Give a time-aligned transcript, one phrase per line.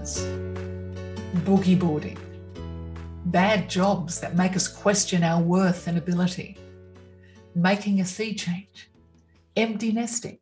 [0.00, 0.18] careers,
[1.44, 2.18] boogie boarding,
[3.26, 6.56] bad jobs that make us question our worth and ability,
[7.54, 8.90] making a sea change,
[9.56, 10.38] empty nesting.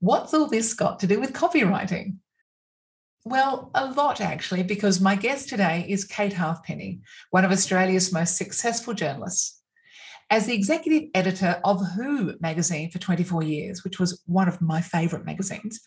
[0.00, 2.16] What's all this got to do with copywriting?
[3.24, 8.36] Well, a lot actually, because my guest today is Kate Halfpenny, one of Australia's most
[8.36, 9.59] successful journalists.
[10.32, 14.80] As the executive editor of Who magazine for 24 years, which was one of my
[14.80, 15.80] favourite magazines,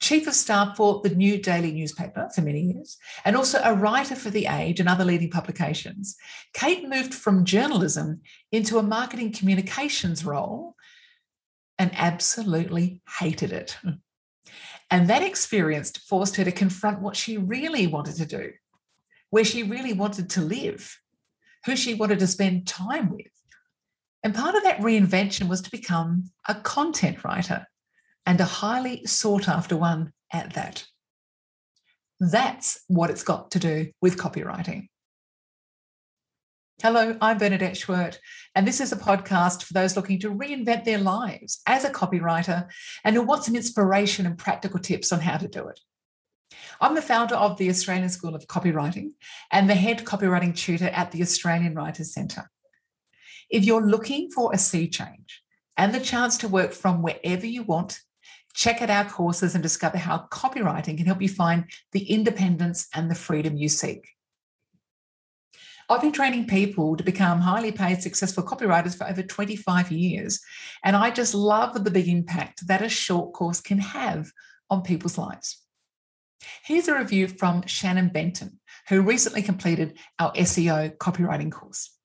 [0.00, 4.16] chief of staff for the New Daily newspaper for many years, and also a writer
[4.16, 6.16] for The Age and other leading publications,
[6.52, 10.74] Kate moved from journalism into a marketing communications role
[11.78, 13.76] and absolutely hated it.
[14.90, 18.52] And that experience forced her to confront what she really wanted to do,
[19.30, 20.98] where she really wanted to live,
[21.66, 23.26] who she wanted to spend time with.
[24.26, 27.64] And part of that reinvention was to become a content writer
[28.26, 30.84] and a highly sought after one at that.
[32.18, 34.88] That's what it's got to do with copywriting.
[36.82, 38.18] Hello, I'm Bernadette Schwerdt,
[38.56, 42.66] and this is a podcast for those looking to reinvent their lives as a copywriter
[43.04, 45.78] and who want some inspiration and practical tips on how to do it.
[46.80, 49.10] I'm the founder of the Australian School of Copywriting
[49.52, 52.50] and the head copywriting tutor at the Australian Writers Centre.
[53.50, 55.42] If you're looking for a sea change
[55.76, 58.00] and the chance to work from wherever you want,
[58.54, 63.10] check out our courses and discover how copywriting can help you find the independence and
[63.10, 64.08] the freedom you seek.
[65.88, 70.40] I've been training people to become highly paid, successful copywriters for over 25 years.
[70.82, 74.32] And I just love the big impact that a short course can have
[74.68, 75.62] on people's lives.
[76.64, 78.58] Here's a review from Shannon Benton,
[78.88, 81.95] who recently completed our SEO copywriting course.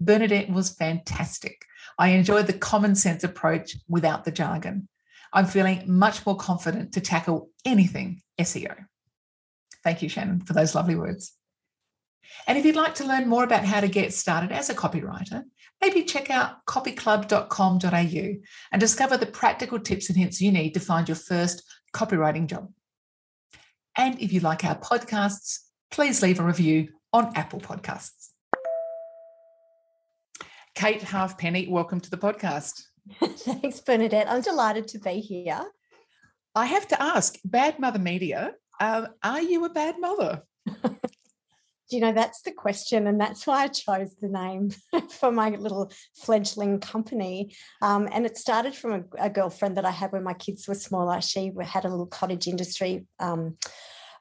[0.00, 1.64] Bernadette was fantastic.
[1.98, 4.88] I enjoyed the common sense approach without the jargon.
[5.32, 8.74] I'm feeling much more confident to tackle anything SEO.
[9.82, 11.32] Thank you, Shannon, for those lovely words.
[12.46, 15.44] And if you'd like to learn more about how to get started as a copywriter,
[15.80, 18.34] maybe check out copyclub.com.au
[18.72, 21.62] and discover the practical tips and hints you need to find your first
[21.94, 22.72] copywriting job.
[23.96, 28.25] And if you like our podcasts, please leave a review on Apple Podcasts.
[30.76, 32.82] Kate Halfpenny, welcome to the podcast.
[33.22, 34.28] Thanks, Bernadette.
[34.28, 35.64] I'm delighted to be here.
[36.54, 40.42] I have to ask, Bad Mother Media, um, are you a bad mother?
[41.88, 44.70] Do you know that's the question and that's why i chose the name
[45.08, 49.92] for my little fledgling company um, and it started from a, a, girlfriend that i
[49.92, 53.56] had when my kids were smaller she had a little cottage industry um,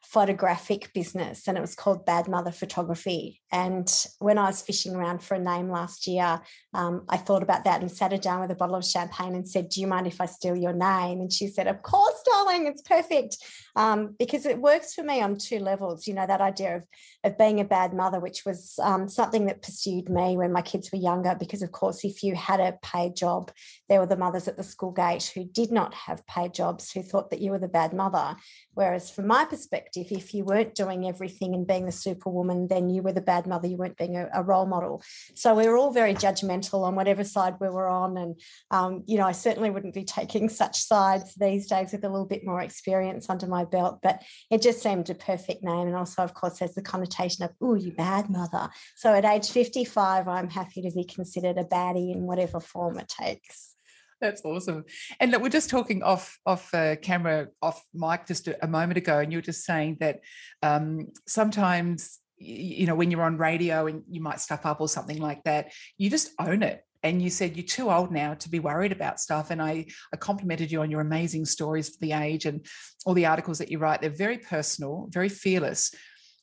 [0.09, 3.41] photographic business and it was called Bad Mother Photography.
[3.51, 6.41] And when I was fishing around for a name last year,
[6.73, 9.47] um, I thought about that and sat her down with a bottle of champagne and
[9.47, 11.21] said, Do you mind if I steal your name?
[11.21, 13.38] And she said, Of course, darling, it's perfect.
[13.77, 16.05] Um, because it works for me on two levels.
[16.05, 16.87] You know, that idea of,
[17.23, 20.91] of being a bad mother, which was um, something that pursued me when my kids
[20.91, 21.35] were younger.
[21.39, 23.51] Because, of course, if you had a paid job,
[23.87, 27.01] there were the mothers at the school gate who did not have paid jobs who
[27.01, 28.35] thought that you were the bad mother.
[28.73, 33.01] Whereas, from my perspective, if you weren't doing everything and being the superwoman, then you
[33.01, 35.01] were the bad mother, you weren't being a, a role model.
[35.33, 38.17] So we were all very judgmental on whatever side we were on.
[38.17, 38.39] And,
[38.71, 42.25] um, you know, I certainly wouldn't be taking such sides these days with a little
[42.25, 45.88] bit more experience under my belt, but it just seemed a perfect name.
[45.88, 48.69] And also, of course, there's the connotation of, oh, you bad mother.
[48.95, 53.07] So at age 55, I'm happy to be considered a baddie in whatever form it
[53.07, 53.75] takes.
[54.22, 54.86] That's awesome.
[55.20, 58.98] And look, we're just talking off off uh, camera, off mic, just a, a, moment
[58.98, 60.22] ago, and you were just saying that
[60.64, 65.20] um, sometimes you know when you're on radio and you might stuff up or something
[65.20, 66.81] like that, you just own it.
[67.03, 69.52] And you said you're too old now to be worried about stuff.
[69.52, 72.66] And I, I complimented you on your amazing stories for the age and
[73.06, 74.02] all the articles that you write.
[74.02, 75.94] They're very personal, very fearless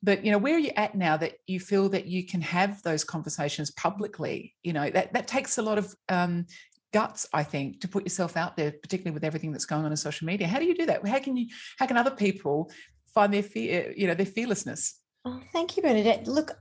[0.03, 2.83] but you know where are you at now that you feel that you can have
[2.83, 6.45] those conversations publicly you know that that takes a lot of um,
[6.93, 9.97] guts i think to put yourself out there particularly with everything that's going on in
[9.97, 10.47] social media.
[10.47, 11.07] How do you do that?
[11.07, 11.49] How can you
[11.79, 12.71] how can other people
[13.15, 14.99] find their fear you know their fearlessness?
[15.25, 16.27] Oh, thank you bernadette.
[16.27, 16.53] Look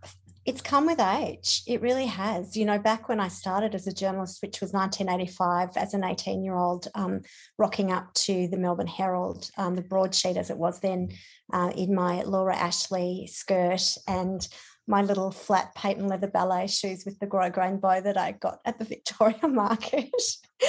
[0.43, 1.61] it's come with age.
[1.67, 2.57] It really has.
[2.57, 6.43] You know back when i started as a journalist which was 1985 as an 18
[6.43, 7.21] year old um,
[7.57, 11.09] rocking up to the melbourne herald um, the broadsheet as it was then
[11.53, 14.47] uh, in my laura ashley skirt and
[14.91, 18.77] my little flat patent leather ballet shoes with the grosgrain bow that I got at
[18.77, 20.11] the Victoria Market.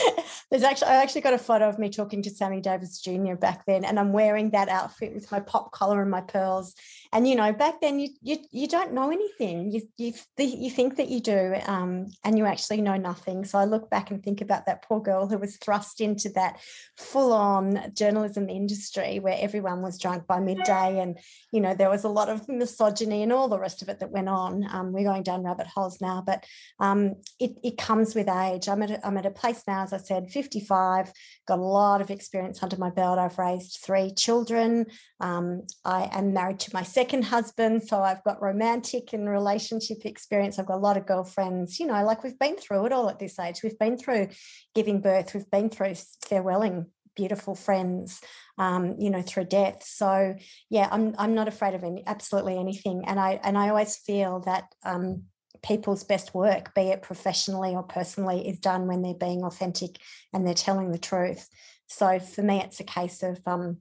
[0.50, 3.34] There's actually I actually got a photo of me talking to Sammy Davis Jr.
[3.34, 6.74] back then, and I'm wearing that outfit with my pop collar and my pearls.
[7.12, 9.70] And you know, back then you you, you don't know anything.
[9.70, 13.44] You you you think that you do, um, and you actually know nothing.
[13.44, 16.60] So I look back and think about that poor girl who was thrust into that
[16.96, 21.18] full-on journalism industry where everyone was drunk by midday, and
[21.52, 24.10] you know there was a lot of misogyny and all the rest of it that
[24.10, 24.66] went on.
[24.70, 26.44] Um, we're going down rabbit holes now, but
[26.78, 28.68] um, it it comes with age.
[28.68, 31.12] I'm at a, I'm at a place now, as I said, 55,
[31.46, 33.18] got a lot of experience under my belt.
[33.18, 34.86] I've raised three children.
[35.20, 40.58] Um, I am married to my second husband, so I've got romantic and relationship experience.
[40.58, 43.18] I've got a lot of girlfriends, you know, like we've been through it all at
[43.18, 43.62] this age.
[43.62, 44.28] We've been through
[44.74, 45.94] giving birth, we've been through
[46.24, 48.22] farewelling beautiful friends
[48.56, 50.34] um, you know through death so
[50.70, 54.40] yeah i'm i'm not afraid of any absolutely anything and i and i always feel
[54.40, 55.24] that um,
[55.62, 59.98] people's best work, be it professionally or personally, is done when they're being authentic
[60.32, 61.48] and they're telling the truth.
[61.86, 63.78] So for me, it's a case of um,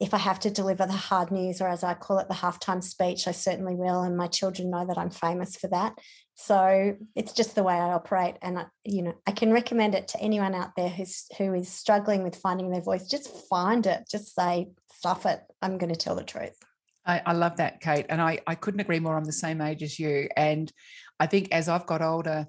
[0.00, 2.82] if I have to deliver the hard news, or as I call it, the halftime
[2.82, 4.02] speech, I certainly will.
[4.02, 5.96] And my children know that I'm famous for that.
[6.34, 10.08] So it's just the way I operate, and I, you know I can recommend it
[10.08, 13.06] to anyone out there who's who is struggling with finding their voice.
[13.06, 14.08] Just find it.
[14.10, 15.40] Just say, "Stuff it.
[15.62, 16.58] I'm going to tell the truth."
[17.06, 18.06] I, I, love that, Kate.
[18.08, 19.16] And I, I couldn't agree more.
[19.16, 20.28] I'm the same age as you.
[20.38, 20.72] And
[21.20, 22.46] I think as I've got older,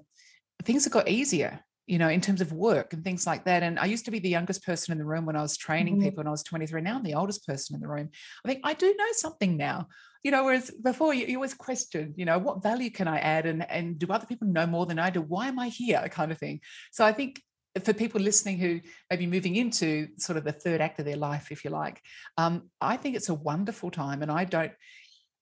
[0.64, 3.62] things have got easier, you know, in terms of work and things like that.
[3.62, 5.96] And I used to be the youngest person in the room when I was training
[5.96, 6.04] mm-hmm.
[6.04, 6.80] people when I was 23.
[6.80, 8.10] Now I'm the oldest person in the room.
[8.44, 9.88] I think I do know something now,
[10.22, 13.46] you know, whereas before you, you always question, you know, what value can I add?
[13.46, 15.22] And, and do other people know more than I do?
[15.22, 16.04] Why am I here?
[16.10, 16.60] Kind of thing.
[16.90, 17.40] So I think
[17.84, 18.80] for people listening who
[19.10, 22.00] may be moving into sort of the third act of their life, if you like,
[22.38, 24.22] um, I think it's a wonderful time.
[24.22, 24.72] And I don't,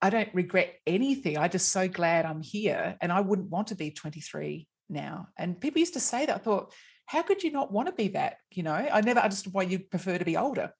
[0.05, 1.39] I don't regret anything.
[1.39, 2.95] I'm just so glad I'm here.
[3.01, 5.29] And I wouldn't want to be 23 now.
[5.39, 6.35] And people used to say that.
[6.37, 6.75] I thought,
[7.07, 8.37] how could you not want to be that?
[8.51, 10.75] You know, I never understood why you prefer to be older.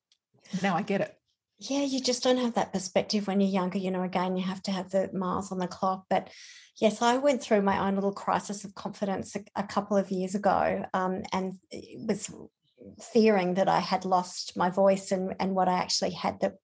[0.63, 1.15] Now I get it.
[1.59, 3.79] Yeah, you just don't have that perspective when you're younger.
[3.79, 6.05] You know, again, you have to have the miles on the clock.
[6.11, 6.29] But
[6.79, 10.35] yes, I went through my own little crisis of confidence a, a couple of years
[10.35, 11.55] ago um, and
[12.07, 12.31] was
[13.13, 16.57] fearing that I had lost my voice and, and what I actually had that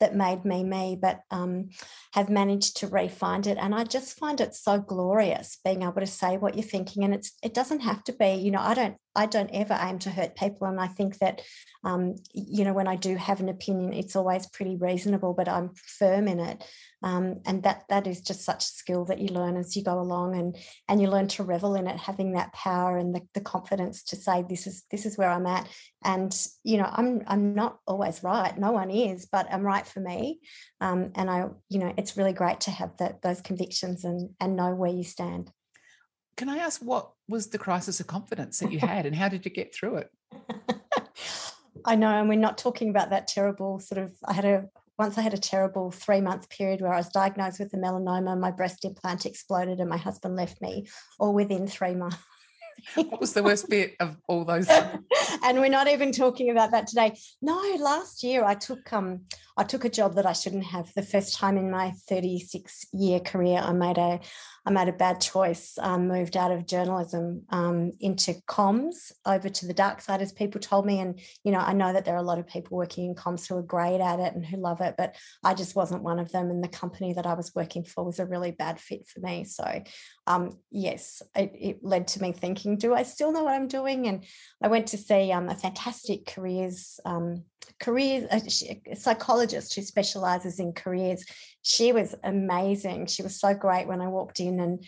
[0.00, 1.70] that made me me, but um,
[2.12, 3.58] have managed to re-find it.
[3.60, 7.04] And I just find it so glorious being able to say what you're thinking.
[7.04, 9.98] And it's it doesn't have to be, you know, I don't I don't ever aim
[10.00, 10.66] to hurt people.
[10.66, 11.42] And I think that
[11.84, 15.70] um, you know, when I do have an opinion, it's always pretty reasonable, but I'm
[15.74, 16.64] firm in it
[17.02, 20.00] um, and that that is just such a skill that you learn as you go
[20.00, 20.56] along and
[20.88, 24.16] and you learn to revel in it having that power and the, the confidence to
[24.16, 25.68] say this is this is where i'm at
[26.04, 30.00] and you know i'm i'm not always right no one is but i'm right for
[30.00, 30.40] me
[30.80, 34.56] um, and i you know it's really great to have that those convictions and and
[34.56, 35.50] know where you stand
[36.36, 39.44] can i ask what was the crisis of confidence that you had and how did
[39.44, 40.10] you get through it
[41.84, 44.12] I know, and we're not talking about that terrible sort of.
[44.24, 44.68] I had a
[44.98, 48.38] once I had a terrible three month period where I was diagnosed with a melanoma,
[48.38, 50.86] my breast implant exploded, and my husband left me
[51.18, 52.18] all within three months.
[52.94, 54.68] what was the worst bit of all those?
[54.68, 57.18] and we're not even talking about that today.
[57.42, 59.20] No, last year I took um
[59.56, 60.92] I took a job that I shouldn't have.
[60.94, 64.20] The first time in my 36 year career, I made a
[64.68, 69.66] I made a bad choice, um, moved out of journalism um, into comms over to
[69.66, 71.00] the dark side, as people told me.
[71.00, 73.48] And, you know, I know that there are a lot of people working in comms
[73.48, 76.30] who are great at it and who love it, but I just wasn't one of
[76.32, 76.50] them.
[76.50, 79.44] And the company that I was working for was a really bad fit for me.
[79.44, 79.82] So,
[80.26, 84.06] um, yes, it, it, led to me thinking, do I still know what I'm doing?
[84.08, 84.24] And
[84.62, 87.44] I went to see um, a fantastic careers um,
[87.80, 88.24] careers
[88.88, 91.24] a psychologist who specializes in careers.
[91.62, 93.06] She was amazing.
[93.06, 94.84] She was so great when i walked in and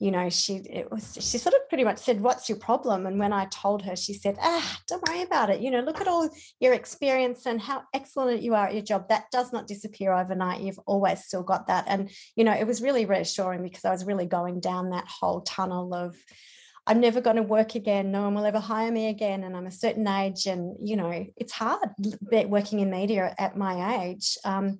[0.00, 3.06] you know she it was she sort of pretty much said what's your problem?
[3.06, 5.60] And when i told her she said ah don't worry about it.
[5.60, 6.28] You know look at all
[6.60, 9.08] your experience and how excellent you are at your job.
[9.08, 10.60] That does not disappear overnight.
[10.60, 11.84] You've always still got that.
[11.88, 15.40] And you know it was really reassuring because i was really going down that whole
[15.40, 16.16] tunnel of
[16.88, 18.10] I'm never going to work again.
[18.10, 19.44] No one will ever hire me again.
[19.44, 20.46] And I'm a certain age.
[20.46, 21.90] And, you know, it's hard
[22.46, 24.38] working in media at my age.
[24.42, 24.78] Um,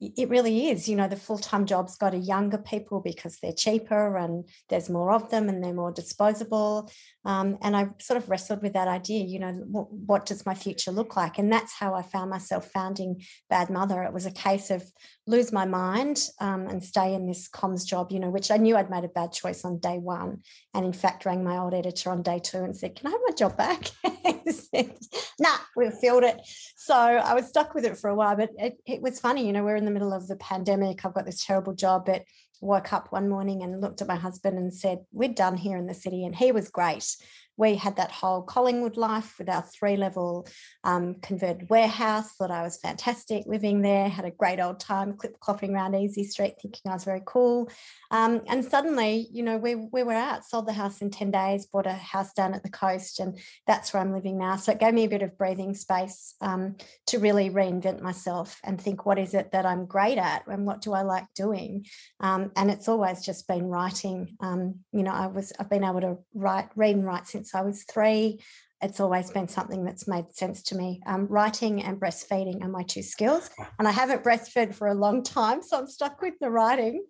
[0.00, 0.88] it really is.
[0.88, 4.88] You know, the full time jobs go to younger people because they're cheaper and there's
[4.88, 6.90] more of them and they're more disposable.
[7.24, 10.54] Um, and I sort of wrestled with that idea, you know, what, what, does my
[10.54, 11.38] future look like?
[11.38, 14.02] And that's how I found myself founding Bad Mother.
[14.04, 14.84] It was a case of
[15.26, 18.76] lose my mind um, and stay in this comms job, you know, which I knew
[18.76, 20.42] I'd made a bad choice on day one.
[20.74, 23.20] And in fact, rang my old editor on day two and said, Can I have
[23.26, 23.90] my job back?
[24.50, 24.94] said,
[25.38, 26.40] nah, we've filled it.
[26.88, 29.52] So I was stuck with it for a while, but it, it was funny, you
[29.52, 31.04] know, we're in the middle of the pandemic.
[31.04, 32.22] I've got this terrible job, but
[32.62, 35.84] woke up one morning and looked at my husband and said, We're done here in
[35.84, 36.24] the city.
[36.24, 37.14] And he was great.
[37.58, 40.46] We had that whole Collingwood life with our three level
[40.84, 42.32] um, converted warehouse.
[42.32, 46.24] Thought I was fantastic living there, had a great old time clip clopping around Easey
[46.24, 47.70] Street, thinking I was very cool.
[48.10, 51.66] Um, and suddenly, you know, we, we were out, sold the house in 10 days,
[51.66, 54.56] bought a house down at the coast, and that's where I'm living now.
[54.56, 56.76] So it gave me a bit of breathing space um,
[57.08, 60.80] to really reinvent myself and think, what is it that I'm great at and what
[60.80, 61.86] do I like doing?
[62.20, 64.36] Um, and it's always just been writing.
[64.40, 67.54] Um, you know, I was, I've been able to write, read and write since since
[67.54, 68.40] I was three.
[68.80, 71.00] It's always been something that's made sense to me.
[71.06, 75.24] Um, writing and breastfeeding are my two skills, and I haven't breastfed for a long
[75.24, 77.04] time, so I'm stuck with the writing.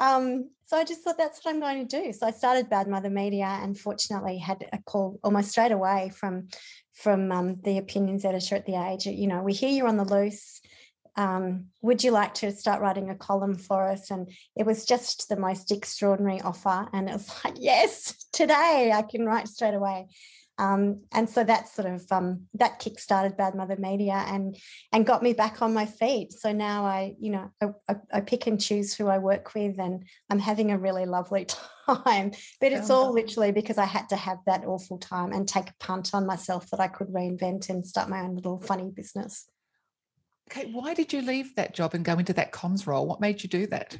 [0.00, 2.12] Um, so I just thought that's what I'm going to do.
[2.12, 6.48] So I started Bad Mother Media, and fortunately had a call almost straight away from
[6.92, 9.06] from um, the opinions editor at the Age.
[9.06, 10.60] You know, we hear you're on the loose
[11.16, 14.10] um, would you like to start writing a column for us?
[14.10, 16.88] And it was just the most extraordinary offer.
[16.92, 20.08] And it was like, yes, today I can write straight away.
[20.58, 24.56] Um, and so that sort of um, that kick-started Bad Mother Media and
[24.92, 26.32] and got me back on my feet.
[26.32, 27.50] So now I, you know,
[27.88, 31.46] I, I, pick and choose who I work with, and I'm having a really lovely
[31.86, 32.32] time.
[32.60, 35.74] But it's all literally because I had to have that awful time and take a
[35.80, 39.48] punt on myself that I could reinvent and start my own little funny business.
[40.52, 43.06] Okay, why did you leave that job and go into that comms role?
[43.06, 43.98] What made you do that?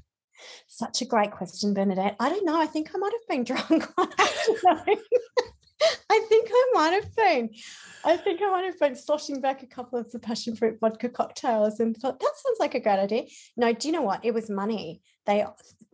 [0.68, 2.16] Such a great question, Bernadette.
[2.20, 2.60] I don't know.
[2.60, 3.90] I think I might have been drunk.
[6.10, 7.50] I think I might have been.
[8.04, 11.08] I think I might have been sloshing back a couple of the passion fruit vodka
[11.08, 13.24] cocktails and thought that sounds like a great idea.
[13.56, 14.22] No, do you know what?
[14.22, 15.00] It was money.
[15.26, 15.44] They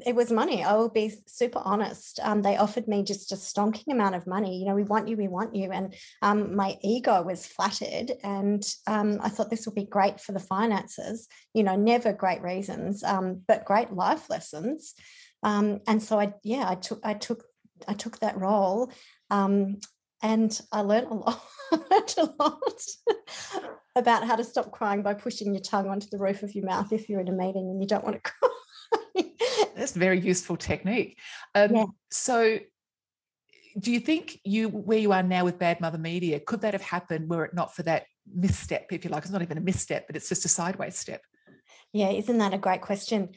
[0.07, 0.63] it was money.
[0.63, 2.21] I will be super honest.
[2.23, 4.59] Um, they offered me just a stonking amount of money.
[4.59, 5.73] You know, we want you, we want you.
[5.73, 8.13] And um, my ego was flattered.
[8.23, 12.43] And um, I thought this would be great for the finances, you know, never great
[12.43, 14.95] reasons, um, but great life lessons.
[15.43, 17.43] Um, and so I, yeah, I took, I took,
[17.89, 18.93] I took that role.
[19.31, 19.79] Um,
[20.23, 21.43] and I learned a lot,
[21.73, 22.83] a lot
[23.97, 26.93] about how to stop crying by pushing your tongue onto the roof of your mouth
[26.93, 28.49] if you're in a meeting and you don't want to cry.
[29.77, 31.19] That's a very useful technique.
[31.55, 31.85] Um, yeah.
[32.11, 32.59] So,
[33.79, 36.83] do you think you where you are now with Bad Mother Media could that have
[36.83, 39.23] happened were it not for that misstep, if you like?
[39.23, 41.23] It's not even a misstep, but it's just a sideways step.
[41.93, 43.31] Yeah, isn't that a great question?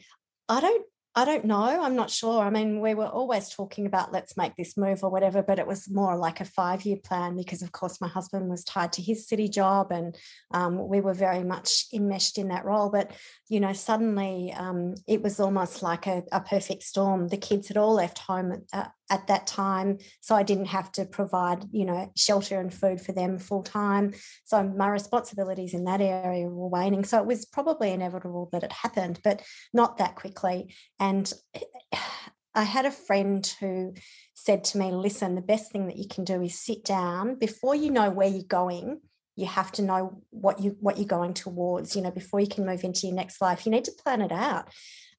[0.48, 1.82] I don't I don't know.
[1.82, 2.42] I'm not sure.
[2.42, 5.66] I mean, we were always talking about let's make this move or whatever, but it
[5.66, 9.02] was more like a five year plan because, of course, my husband was tied to
[9.02, 10.16] his city job and
[10.52, 12.88] um, we were very much enmeshed in that role.
[12.88, 13.10] But,
[13.50, 17.28] you know, suddenly um, it was almost like a, a, perfect storm.
[17.28, 19.98] The kids had all left home uh, at that time.
[20.22, 24.14] So I didn't have to provide, you know, shelter and food for them full time.
[24.44, 27.04] So my responsibilities in that area were waning.
[27.04, 29.42] So it was probably inevitable that it happened, but
[29.74, 30.74] not that quickly.
[30.98, 31.30] And
[32.54, 33.94] I had a friend who
[34.34, 37.74] said to me, listen, the best thing that you can do is sit down before
[37.74, 39.00] you know where you're going
[39.36, 42.66] you have to know what you what you're going towards you know before you can
[42.66, 44.68] move into your next life you need to plan it out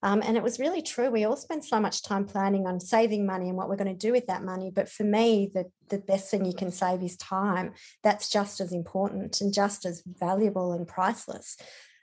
[0.04, 1.10] um, and it was really true.
[1.10, 4.06] We all spend so much time planning on saving money and what we're going to
[4.06, 4.70] do with that money.
[4.70, 7.72] But for me, the, the best thing you can save is time.
[8.02, 11.56] That's just as important and just as valuable and priceless.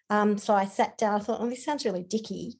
[0.09, 2.57] Um, so I sat down, I thought, oh, this sounds really dicky.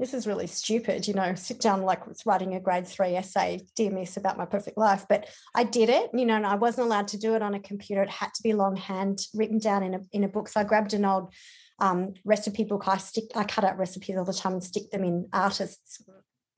[0.00, 3.60] This is really stupid, you know, sit down like it's writing a grade three essay,
[3.76, 5.04] dear miss, about my perfect life.
[5.06, 7.60] But I did it, you know, and I wasn't allowed to do it on a
[7.60, 8.02] computer.
[8.02, 10.48] It had to be longhand, written down in a, in a book.
[10.48, 11.34] So I grabbed an old
[11.80, 12.88] um, recipe book.
[12.88, 16.02] I stick, I cut out recipes all the time and stick them in artists'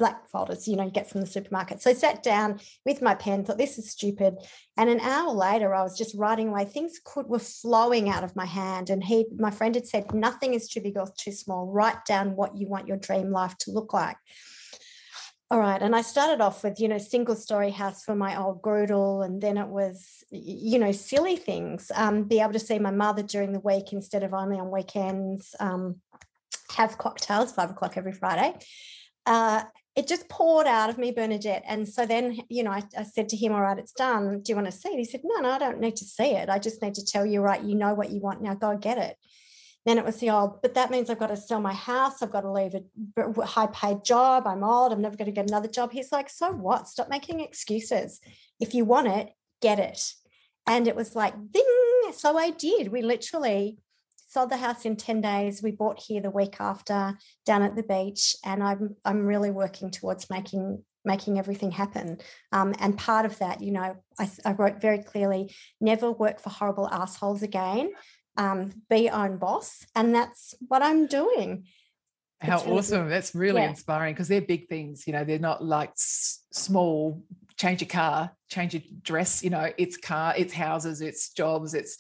[0.03, 1.81] black folders, you know, get from the supermarket.
[1.81, 4.35] So I sat down with my pen, thought this is stupid.
[4.77, 6.65] And an hour later, I was just writing away.
[6.65, 8.91] Things could were flowing out of my hand.
[8.91, 11.69] And he, my friend had said, nothing is too big or too small.
[11.69, 14.17] Write down what you want your dream life to look like.
[15.53, 15.81] All right.
[15.81, 19.23] And I started off with, you know, single story house for my old Groodle.
[19.25, 21.93] And then it was, you know, silly things.
[21.95, 25.55] Um, be able to see my mother during the week instead of only on weekends.
[25.61, 26.01] Um,
[26.75, 28.53] have cocktails five o'clock every Friday.
[29.27, 29.63] Uh,
[29.95, 31.65] it just poured out of me, Bernadette.
[31.67, 34.41] And so then, you know, I, I, said to him, All right, it's done.
[34.43, 34.99] Do you want to see it?
[34.99, 36.49] He said, No, no, I don't need to see it.
[36.49, 38.99] I just need to tell you, right, you know what you want now, go get
[38.99, 39.17] it.
[39.85, 42.23] Then it was the old, but that means I've got to sell my house.
[42.23, 42.75] I've got to leave
[43.17, 44.47] a high paid job.
[44.47, 44.93] I'm old.
[44.93, 45.91] I'm never going to get another job.
[45.91, 46.87] He's like, so what?
[46.87, 48.21] Stop making excuses.
[48.61, 49.31] If you want it,
[49.61, 50.15] get it.
[50.69, 52.13] And it was like, ding.
[52.13, 52.93] So I did.
[52.93, 53.79] We literally
[54.33, 55.63] sold the house in 10 days.
[55.63, 58.35] We bought here the week after down at the beach.
[58.45, 62.19] And I'm, I'm really working towards making making everything happen.
[62.53, 66.51] Um, and part of that, you know, I, I, wrote very clearly never work for
[66.51, 67.91] horrible assholes again
[68.37, 69.85] um, be own boss.
[69.97, 71.67] And that's what I'm doing.
[72.41, 73.03] How really awesome.
[73.03, 73.13] Good.
[73.13, 73.71] That's really yeah.
[73.71, 75.09] inspiring because they're big things.
[75.09, 77.25] You know, they're not like s- small
[77.57, 81.97] change your car, change your dress, you know, it's car, it's houses, it's jobs, it's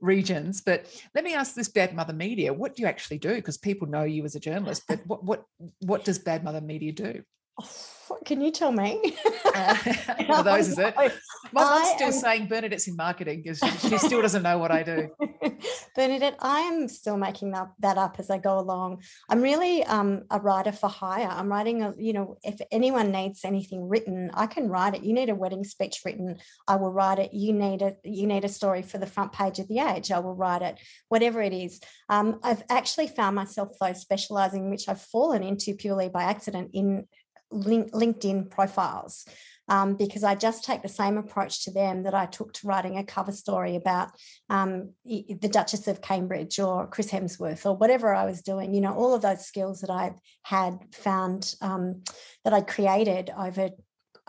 [0.00, 0.60] regions.
[0.60, 3.34] But let me ask this Bad Mother Media, what do you actually do?
[3.34, 5.44] Because people know you as a journalist, but what what
[5.80, 7.22] what does Bad Mother Media do?
[7.60, 7.70] Oh,
[8.08, 9.14] What can you tell me?
[9.54, 9.74] uh,
[10.26, 10.94] for those, is it?
[10.96, 11.10] My
[11.52, 12.12] mom's still am...
[12.12, 15.10] saying Bernadette's in marketing because she, she still doesn't know what I do.
[15.94, 19.02] Bernadette, I am still making that, that up as I go along.
[19.28, 21.28] I'm really um, a writer for hire.
[21.28, 25.02] I'm writing, a, you know, if anyone needs anything written, I can write it.
[25.02, 27.34] You need a wedding speech written, I will write it.
[27.34, 30.18] You need a you need a story for the front page of the Age, I
[30.18, 30.78] will write it.
[31.08, 36.08] Whatever it is, um, I've actually found myself though specialising, which I've fallen into purely
[36.08, 37.06] by accident in
[37.50, 39.26] link, LinkedIn profiles
[39.68, 42.96] um, because I just take the same approach to them that I took to writing
[42.96, 44.10] a cover story about
[44.48, 48.74] um, the Duchess of Cambridge or Chris Hemsworth or whatever I was doing.
[48.74, 50.12] You know, all of those skills that I
[50.42, 52.02] had found um,
[52.44, 53.70] that I'd created over.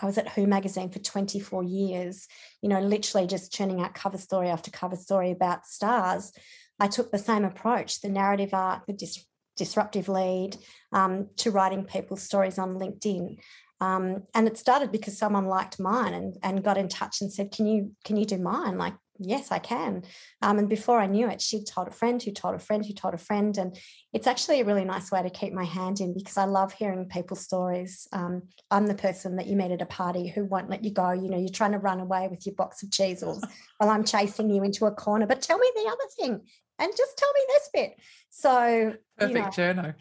[0.02, 2.28] I was at Who magazine for 24 years,
[2.62, 6.32] you know, literally just churning out cover story after cover story about stars.
[6.80, 9.26] I took the same approach, the narrative art, the dis-
[9.60, 10.58] disruptive lead,
[10.92, 13.38] um, to writing people's stories on LinkedIn.
[13.82, 17.52] Um, and it started because someone liked mine and, and got in touch and said,
[17.52, 20.04] "Can you can you do mine?" Like, yes, I can.
[20.42, 22.94] Um, and before I knew it, she told a friend who told a friend who
[22.94, 23.78] told a friend, and
[24.12, 27.06] it's actually a really nice way to keep my hand in because I love hearing
[27.06, 28.08] people's stories.
[28.12, 31.12] Um, I'm the person that you meet at a party who won't let you go.
[31.12, 33.44] You know, you're trying to run away with your box of Cheezels
[33.78, 35.26] while I'm chasing you into a corner.
[35.26, 36.42] But tell me the other thing
[36.80, 38.00] and just tell me this bit.
[38.30, 39.96] So perfect you know, journo.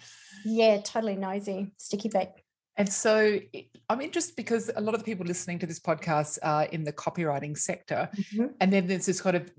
[0.45, 2.29] Yeah, totally nosy, sticky beak.
[2.77, 3.41] And so
[3.89, 6.93] I'm interested because a lot of the people listening to this podcast are in the
[6.93, 8.09] copywriting sector.
[8.17, 8.47] Mm-hmm.
[8.61, 9.51] And then there's this kind of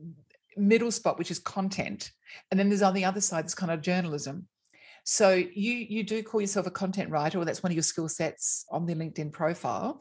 [0.56, 2.12] middle spot, which is content.
[2.50, 4.48] And then there's on the other side, this kind of journalism.
[5.04, 8.08] So you you do call yourself a content writer, or that's one of your skill
[8.08, 10.00] sets on the LinkedIn profile.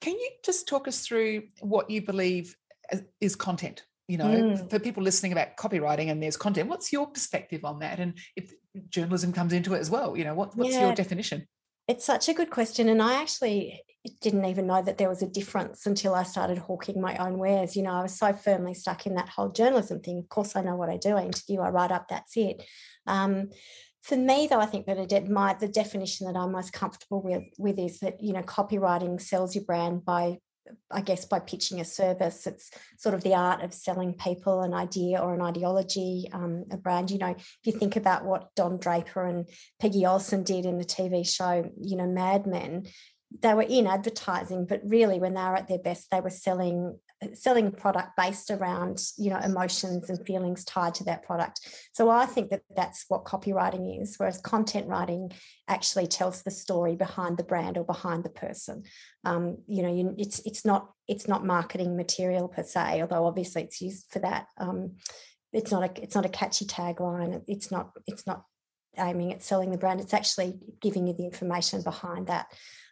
[0.00, 2.54] Can you just talk us through what you believe
[3.20, 3.84] is content?
[4.08, 4.70] You know mm.
[4.70, 8.00] for people listening about copywriting and there's content what's your perspective on that?
[8.00, 8.52] And if
[8.88, 10.86] journalism comes into it as well you know what, what's yeah.
[10.86, 11.46] your definition?
[11.86, 13.82] It's such a good question and i actually
[14.22, 17.76] didn't even know that there was a difference until i started hawking my own wares.
[17.76, 20.18] You know i was so firmly stuck in that whole journalism thing.
[20.18, 22.62] Of course i know what i do i interview i write up that's it.
[23.06, 23.50] Um,
[24.02, 27.78] for me though i think that my the definition that i'm most comfortable with with
[27.78, 30.38] is that you know copywriting sells your brand by
[30.90, 34.74] I guess by pitching a service, it's sort of the art of selling people an
[34.74, 37.10] idea or an ideology, um, a brand.
[37.10, 39.48] You know, if you think about what Don Draper and
[39.80, 42.86] Peggy Olson did in the TV show, you know, Mad Men,
[43.40, 46.98] they were in advertising, but really when they were at their best, they were selling
[47.34, 51.60] selling a product based around you know emotions and feelings tied to that product.
[51.92, 55.32] So i think that that's what copywriting is whereas content writing
[55.66, 58.84] actually tells the story behind the brand or behind the person.
[59.24, 63.62] Um, you know you, it's it's not it's not marketing material per se although obviously
[63.62, 64.46] it's used for that.
[64.58, 64.96] Um,
[65.52, 67.42] it's not a it's not a catchy tagline.
[67.48, 68.44] It's not it's not
[68.96, 70.00] aiming at selling the brand.
[70.00, 72.46] It's actually giving you the information behind that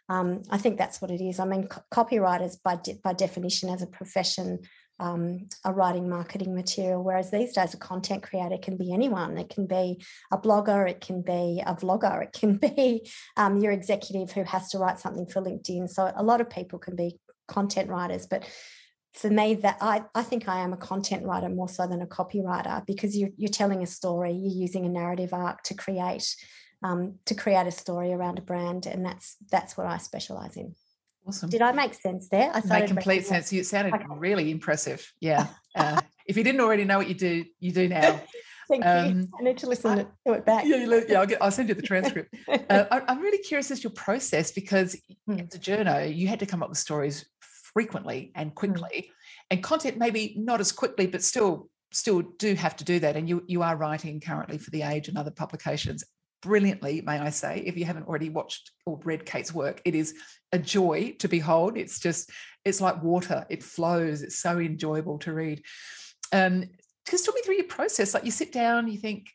[0.09, 1.39] um, I think that's what it is.
[1.39, 4.59] I mean, co- copywriters, by de- by definition, as a profession,
[4.99, 7.03] um, are writing marketing material.
[7.03, 9.37] Whereas these days, a content creator can be anyone.
[9.37, 13.71] It can be a blogger, it can be a vlogger, it can be um, your
[13.71, 15.89] executive who has to write something for LinkedIn.
[15.89, 18.45] So a lot of people can be content writers, but
[19.13, 22.07] for me that I, I think I am a content writer more so than a
[22.07, 26.35] copywriter because you're, you're telling a story, you're using a narrative arc to create
[26.83, 30.75] um, to create a story around a brand, and that's that's what I specialize in.
[31.27, 31.49] Awesome.
[31.49, 32.51] Did I make sense there?
[32.53, 33.51] I made complete sense.
[33.51, 34.05] You sounded okay.
[34.17, 35.11] really impressive.
[35.19, 35.47] Yeah.
[35.77, 38.19] Uh, if you didn't already know what you do, you do now.
[38.67, 39.27] Thank um, you.
[39.39, 40.65] I need to listen I, to it back.
[40.65, 41.19] Yeah, yeah.
[41.19, 42.35] I'll, get, I'll send you the transcript.
[42.47, 44.95] uh, I, am really curious as your process because
[45.29, 45.47] mm.
[45.47, 48.55] as a journo, you had to come up with stories frequently and hmm.
[48.55, 49.11] quickly, mm.
[49.51, 53.15] and content maybe not as quickly, but still still do have to do that.
[53.15, 56.03] And you you are writing currently for the Age and other publications
[56.41, 57.63] brilliantly, may I say.
[57.65, 60.13] If you haven't already watched or read Kate's work, it is
[60.51, 61.77] a joy to behold.
[61.77, 62.29] It's just,
[62.65, 64.21] it's like water, it flows.
[64.21, 65.63] It's so enjoyable to read.
[66.31, 66.65] Um,
[67.09, 68.13] just talk me through your process.
[68.13, 69.27] Like you sit down, you think,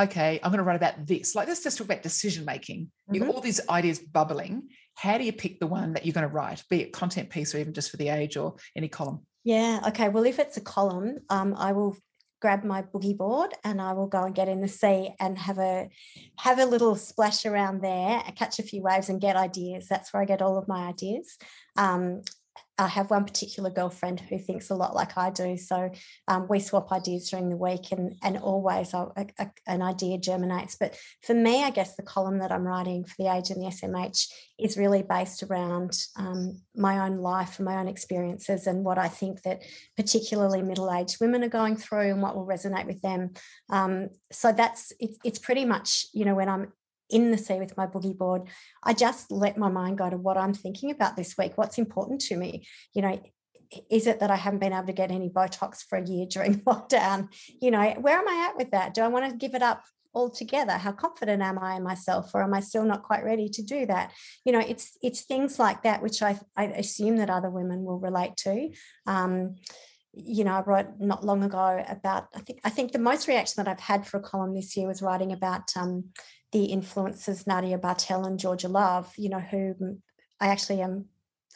[0.00, 1.34] okay, I'm going to write about this.
[1.34, 2.90] Like let's just talk about decision making.
[3.10, 3.30] Mm-hmm.
[3.30, 4.68] all these ideas bubbling.
[4.96, 7.54] How do you pick the one that you're going to write, be it content piece
[7.54, 9.26] or even just for the age or any column?
[9.44, 9.80] Yeah.
[9.88, 10.08] Okay.
[10.08, 11.96] Well, if it's a column, um, I will
[12.44, 15.56] grab my boogie board and I will go and get in the sea and have
[15.56, 15.88] a
[16.36, 19.88] have a little splash around there, catch a few waves and get ideas.
[19.88, 21.38] That's where I get all of my ideas.
[21.78, 22.20] Um,
[22.76, 25.56] I have one particular girlfriend who thinks a lot like I do.
[25.56, 25.92] So
[26.26, 30.76] um, we swap ideas during the week, and and always a, a, an idea germinates.
[30.76, 33.68] But for me, I guess the column that I'm writing for the Age and the
[33.68, 34.26] SMH
[34.58, 39.08] is really based around um, my own life and my own experiences, and what I
[39.08, 39.62] think that
[39.96, 43.34] particularly middle-aged women are going through, and what will resonate with them.
[43.70, 46.72] Um, so that's it's it's pretty much you know when I'm
[47.10, 48.42] in the sea with my boogie board,
[48.82, 52.20] I just let my mind go to what I'm thinking about this week, what's important
[52.22, 52.66] to me.
[52.94, 53.22] You know,
[53.90, 56.60] is it that I haven't been able to get any Botox for a year during
[56.62, 57.28] lockdown?
[57.60, 58.94] You know, where am I at with that?
[58.94, 59.82] Do I want to give it up
[60.14, 60.72] altogether?
[60.72, 63.86] How confident am I in myself, or am I still not quite ready to do
[63.86, 64.12] that?
[64.44, 67.98] You know, it's it's things like that which I, I assume that other women will
[67.98, 68.70] relate to.
[69.06, 69.56] Um,
[70.16, 73.62] you know, I wrote not long ago about I think I think the most reaction
[73.62, 76.10] that I've had for a column this year was writing about um,
[76.52, 79.98] the influences Nadia Bartel and Georgia Love, you know, who
[80.40, 81.06] I actually am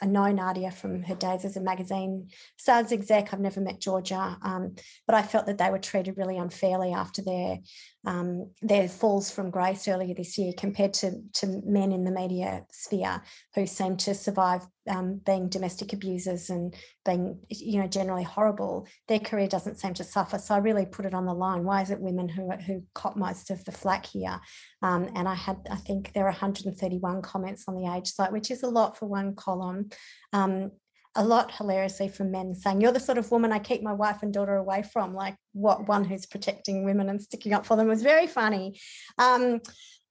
[0.01, 3.33] I know Nadia from her days as a magazine sales exec.
[3.33, 7.23] I've never met Georgia, um, but I felt that they were treated really unfairly after
[7.23, 7.59] their
[8.07, 12.65] um, their falls from grace earlier this year compared to, to men in the media
[12.71, 13.23] sphere
[13.55, 18.87] who seem to survive um, being domestic abusers and being, you know, generally horrible.
[19.09, 20.39] Their career doesn't seem to suffer.
[20.39, 21.65] So I really put it on the line.
[21.65, 24.41] Why is it women who, who cop most of the flack here?
[24.81, 28.51] Um, and I had, I think there are 131 comments on the age site, which
[28.51, 29.91] is a lot for one column.
[30.33, 30.71] Um,
[31.15, 34.23] a lot hilariously from men saying, You're the sort of woman I keep my wife
[34.23, 37.89] and daughter away from, like what one who's protecting women and sticking up for them
[37.89, 38.79] was very funny.
[39.19, 39.61] Um,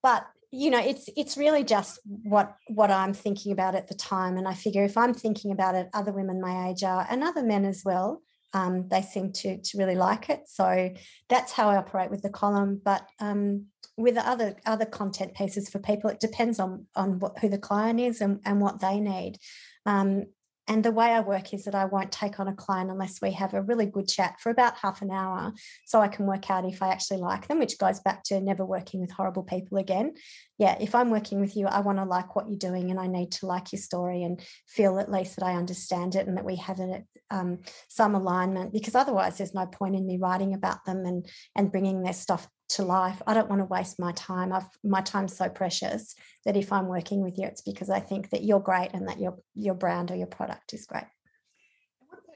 [0.03, 4.38] but you know, it's it's really just what what I'm thinking about at the time.
[4.38, 7.43] And I figure if I'm thinking about it, other women my age are and other
[7.43, 8.21] men as well.
[8.53, 10.41] Um, they seem to to really like it.
[10.47, 10.93] So
[11.29, 12.81] that's how I operate with the column.
[12.83, 13.65] But um,
[13.97, 17.99] with other other content pieces for people, it depends on on what, who the client
[17.99, 19.38] is and, and what they need.
[19.86, 20.25] Um,
[20.67, 23.32] and the way I work is that I won't take on a client unless we
[23.32, 25.53] have a really good chat for about half an hour
[25.86, 28.65] so I can work out if I actually like them, which goes back to never
[28.65, 30.15] working with horrible people again.
[30.58, 33.08] Yeah, if I'm working with you, I want to like what you're doing and I
[33.08, 36.45] need to like your story and feel at least that I understand it and that
[36.45, 40.84] we have it, um, some alignment because otherwise there's no point in me writing about
[40.86, 43.21] them and, and bringing their stuff to life.
[43.25, 44.51] I don't want to waste my time.
[44.51, 48.30] I've, my time's so precious that if I'm working with you, it's because I think
[48.32, 51.06] that you're great and that your your brand or your product is great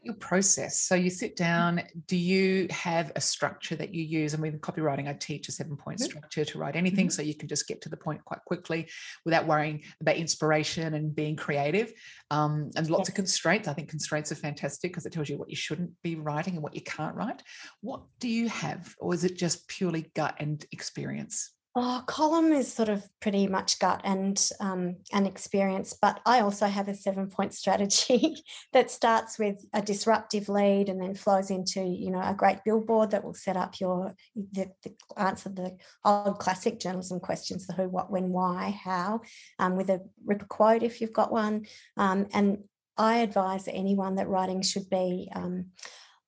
[0.04, 0.80] your process?
[0.82, 4.34] So you sit down, do you have a structure that you use?
[4.34, 6.10] And with copywriting, I teach a seven point mm-hmm.
[6.10, 7.08] structure to write anything.
[7.08, 7.12] Mm-hmm.
[7.12, 8.90] So you can just get to the point quite quickly
[9.26, 11.94] without worrying about inspiration and being creative.
[12.32, 13.10] Um, and lots yes.
[13.10, 13.68] of constraints.
[13.68, 16.64] I think constraints are fantastic because it tells you what you shouldn't be writing and
[16.64, 17.44] what you can't write.
[17.82, 18.96] What do you have?
[19.00, 21.52] Or is it just purely gut and experience?
[21.74, 26.66] Oh, column is sort of pretty much gut and um, and experience, but I also
[26.66, 31.82] have a seven point strategy that starts with a disruptive lead and then flows into
[31.82, 36.40] you know a great billboard that will set up your the, the answer the old
[36.40, 39.22] classic journalism questions: the who, what, when, why, how,
[39.58, 41.68] um, with a ripper quote if you've got one.
[41.96, 42.66] Um, and
[42.98, 45.68] I advise anyone that writing should be um,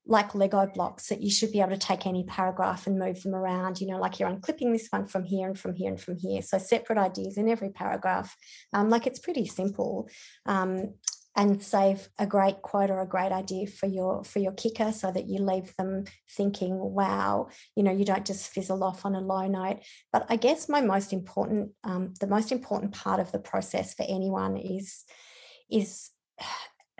[0.05, 3.33] like Lego blocks that you should be able to take any paragraph and move them
[3.33, 6.17] around, you know, like you're unclipping this one from here and from here and from
[6.17, 6.41] here.
[6.41, 8.35] So separate ideas in every paragraph.
[8.73, 10.09] Um, like it's pretty simple.
[10.45, 10.95] Um,
[11.35, 15.11] and save a great quote or a great idea for your for your kicker so
[15.11, 19.19] that you leave them thinking wow you know you don't just fizzle off on a
[19.19, 19.79] low note
[20.11, 24.05] but i guess my most important um, the most important part of the process for
[24.07, 25.05] anyone is
[25.71, 26.11] is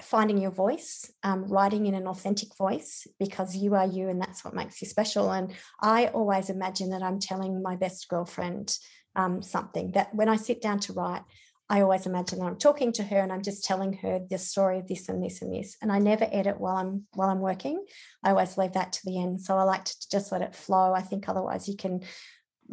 [0.04, 4.44] finding your voice, um, writing in an authentic voice because you are you and that's
[4.44, 5.32] what makes you special.
[5.32, 8.78] And I always imagine that I'm telling my best girlfriend
[9.16, 11.24] um, something that when I sit down to write,
[11.70, 14.80] I always imagine that I'm talking to her and I'm just telling her the story
[14.80, 15.78] of this and this and this.
[15.82, 17.84] And I never edit while I'm while I'm working.
[18.24, 19.42] I always leave that to the end.
[19.42, 20.94] So I like to just let it flow.
[20.94, 22.02] I think otherwise you can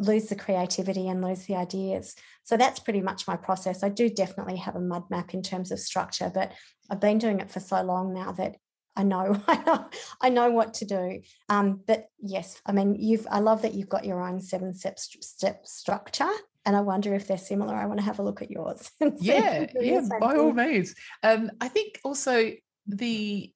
[0.01, 2.15] lose the creativity and lose the ideas.
[2.43, 3.83] So that's pretty much my process.
[3.83, 6.51] I do definitely have a mud map in terms of structure, but
[6.89, 8.55] I've been doing it for so long now that
[8.95, 9.89] I know I know
[10.21, 11.21] I know what to do.
[11.49, 14.99] Um, but yes, I mean you've I love that you've got your own seven step
[14.99, 16.31] step structure.
[16.65, 17.73] And I wonder if they're similar.
[17.73, 18.91] I want to have a look at yours.
[19.17, 20.93] yeah, yeah, by all means.
[21.23, 22.51] Um, I think also
[22.85, 23.51] the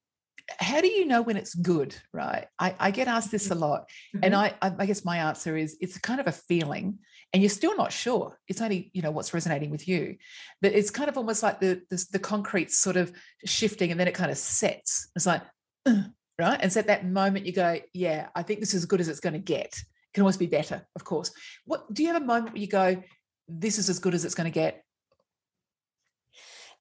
[0.59, 2.45] how do you know when it's good right?
[2.59, 3.61] I, I get asked this a mm-hmm.
[3.61, 4.23] lot mm-hmm.
[4.23, 6.99] and I, I guess my answer is it's kind of a feeling
[7.33, 8.37] and you're still not sure.
[8.47, 10.17] It's only you know what's resonating with you.
[10.61, 13.11] But it's kind of almost like the the, the concrete sort of
[13.45, 15.09] shifting and then it kind of sets.
[15.15, 15.41] It's like
[15.85, 16.59] right?
[16.61, 19.09] And so at that moment you go yeah i think this is as good as
[19.09, 19.67] it's going to get.
[19.67, 21.31] It can always be better of course.
[21.65, 23.03] What do you have a moment where you go
[23.47, 24.84] this is as good as it's going to get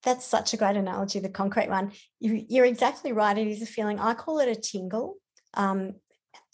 [0.04, 1.92] that's such a great analogy, the concrete one.
[2.20, 3.36] You, are exactly right.
[3.36, 3.98] It is a feeling.
[3.98, 5.16] I call it a tingle.
[5.54, 5.94] Um,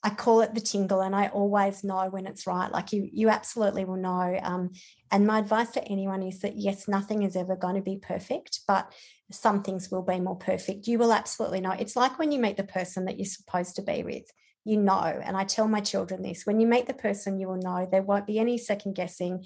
[0.03, 2.73] I call it the tingle, and I always know when it's right.
[2.73, 4.39] Like you, you absolutely will know.
[4.43, 4.71] Um,
[5.11, 8.61] and my advice to anyone is that yes, nothing is ever going to be perfect,
[8.67, 8.91] but
[9.31, 10.87] some things will be more perfect.
[10.87, 11.73] You will absolutely know.
[11.73, 14.25] It's like when you meet the person that you're supposed to be with.
[14.65, 17.61] You know, and I tell my children this: when you meet the person, you will
[17.61, 17.87] know.
[17.91, 19.45] There won't be any second guessing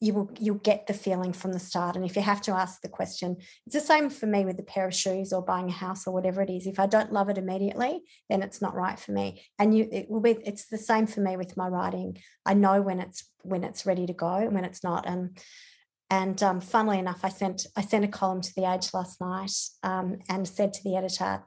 [0.00, 1.96] you will you'll get the feeling from the start.
[1.96, 4.64] And if you have to ask the question it's the same for me with a
[4.64, 6.66] pair of shoes or buying a house or whatever it is.
[6.66, 9.44] If i don't love it immediately then it's not right for me.
[9.58, 12.18] And you it will be it's the same for me with my writing.
[12.44, 15.06] I know when it's when it's ready to go and when it's not.
[15.06, 15.38] And
[16.10, 19.52] and um, funnily enough, I sent I sent a column to the Age last night
[19.84, 21.44] um, and said to the editor,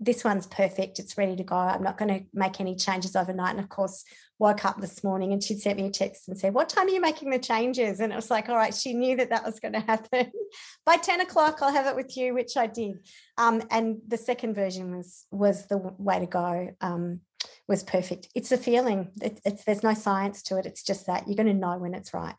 [0.00, 0.98] "This one's perfect.
[0.98, 1.56] It's ready to go.
[1.56, 4.04] I'm not going to make any changes overnight." And of course,
[4.38, 6.90] woke up this morning and she sent me a text and said, What time are
[6.90, 8.00] you making the changes?
[8.00, 10.30] And it was like, All right, she knew that that was going to happen.
[10.86, 12.98] By 10 o'clock, I'll have it with you, which I did.
[13.36, 16.70] Um, and the second version was was the way to go.
[16.80, 17.20] Um,
[17.66, 18.28] was perfect.
[18.34, 19.10] It's a feeling.
[19.20, 20.66] It, it's there's no science to it.
[20.66, 22.34] It's just that you're going to know when it's right.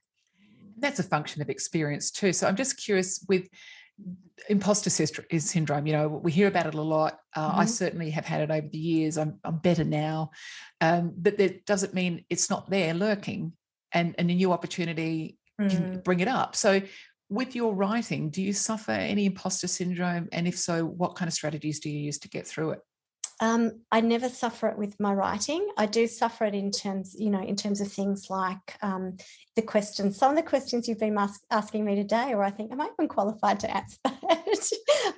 [0.77, 2.31] That's a function of experience too.
[2.31, 3.49] So I'm just curious with
[4.47, 7.19] imposter syndrome you know we hear about it a lot.
[7.35, 7.59] Uh, mm-hmm.
[7.59, 9.17] i certainly have had it over the years.
[9.17, 10.31] I'm, I'm better now.
[10.81, 13.53] Um, but that doesn't mean it's not there lurking
[13.91, 15.69] and, and a new opportunity mm.
[15.69, 16.55] can bring it up.
[16.55, 16.81] So
[17.29, 20.29] with your writing do you suffer any imposter syndrome?
[20.31, 22.79] And if so what kind of strategies do you use to get through it
[23.39, 25.67] um, I never suffer it with my writing.
[25.77, 29.17] I do suffer it in terms, you know, in terms of things like um,
[29.55, 30.17] the questions.
[30.17, 32.89] Some of the questions you've been ask, asking me today, or I think, am I
[32.93, 34.69] even qualified to answer that?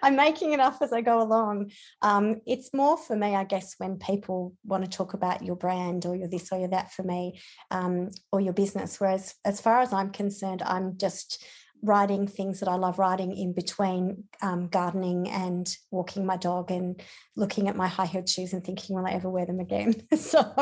[0.04, 1.72] I'm making it up as I go along.
[2.02, 6.06] Um, it's more for me, I guess, when people want to talk about your brand
[6.06, 7.40] or your this or your that for me,
[7.72, 9.00] um, or your business.
[9.00, 11.44] Whereas, as far as I'm concerned, I'm just
[11.84, 17.02] writing things that I love writing in between um, gardening and walking my dog and
[17.36, 19.96] looking at my high heeled shoes and thinking, will I ever wear them again?
[20.18, 20.54] so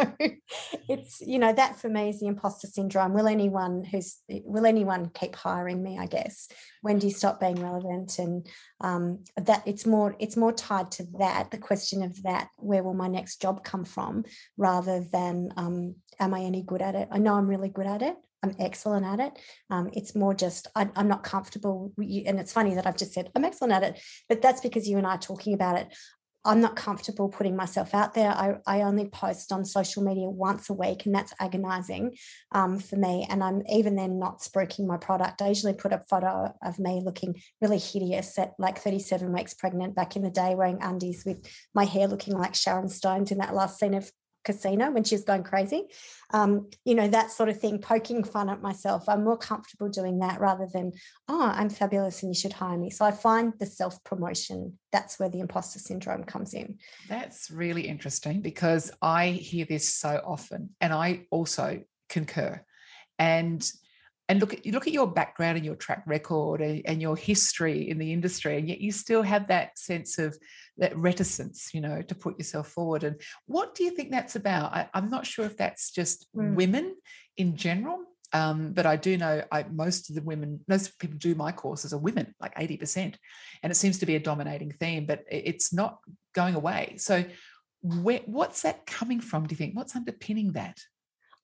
[0.87, 3.13] it's, you know, that for me is the imposter syndrome.
[3.13, 5.97] Will anyone who's, will anyone keep hiring me?
[5.97, 6.47] I guess.
[6.81, 8.17] When do you stop being relevant?
[8.19, 8.47] And
[8.79, 12.93] um, that it's more, it's more tied to that, the question of that, where will
[12.93, 14.23] my next job come from
[14.57, 17.09] rather than, um, am I any good at it?
[17.11, 18.15] I know I'm really good at it.
[18.43, 19.39] I'm excellent at it.
[19.69, 21.91] Um, it's more just I, am not comfortable.
[21.97, 24.97] And it's funny that I've just said I'm excellent at it, but that's because you
[24.97, 25.93] and I are talking about it.
[26.45, 28.31] I'm not comfortable putting myself out there.
[28.31, 32.15] I, I only post on social media once a week, and that's agonizing
[32.53, 33.27] um, for me.
[33.29, 35.41] And I'm even then not spruiking my product.
[35.41, 39.95] I usually put a photo of me looking really hideous at like 37 weeks pregnant
[39.95, 43.53] back in the day, wearing undies with my hair looking like Sharon Stone's in that
[43.53, 44.09] last scene of
[44.43, 45.87] casino when she's going crazy.
[46.33, 49.07] Um, you know, that sort of thing, poking fun at myself.
[49.07, 50.91] I'm more comfortable doing that rather than,
[51.27, 52.89] oh, I'm fabulous and you should hire me.
[52.89, 56.77] So I find the self promotion, that's where the imposter syndrome comes in.
[57.07, 62.63] That's really interesting because I hear this so often and I also concur.
[63.17, 63.69] And
[64.29, 67.17] and look at you look at your background and your track record and, and, your
[67.17, 70.37] history in the industry and yet you still have that sense of
[70.79, 74.73] that reticence you know to put yourself forward and what do you think that's about
[74.73, 76.55] I, am not sure if that's just mm.
[76.55, 76.95] women
[77.37, 77.99] in general
[78.31, 81.93] um, but I do know I, most of the women, most people do my courses
[81.93, 83.15] are women, like 80%.
[83.63, 85.99] And it seems to be a dominating theme, but it's not
[86.35, 86.95] going away.
[86.97, 87.25] So,
[87.81, 89.75] where, what's that coming from, do you think?
[89.75, 90.77] What's underpinning that?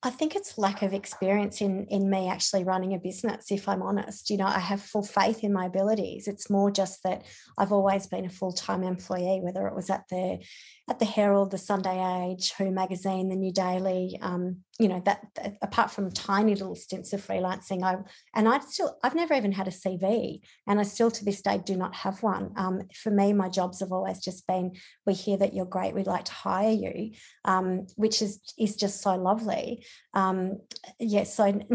[0.05, 3.81] I think it's lack of experience in in me actually running a business if I'm
[3.81, 4.29] honest.
[4.29, 6.27] You know I have full faith in my abilities.
[6.27, 7.25] It's more just that
[7.57, 10.45] I've always been a full-time employee whether it was at the
[10.87, 15.25] at the Herald the Sunday Age Who magazine the New Daily um, you know that,
[15.35, 17.95] that, apart from tiny little stints of freelancing I
[18.35, 21.59] and I still I've never even had a CV and I still to this day
[21.65, 22.51] do not have one.
[22.57, 24.73] Um, for me my jobs have always just been
[25.07, 27.13] we hear that you're great we'd like to hire you
[27.43, 29.83] um, which is is just so lovely
[30.13, 30.57] um,
[30.99, 31.61] yes so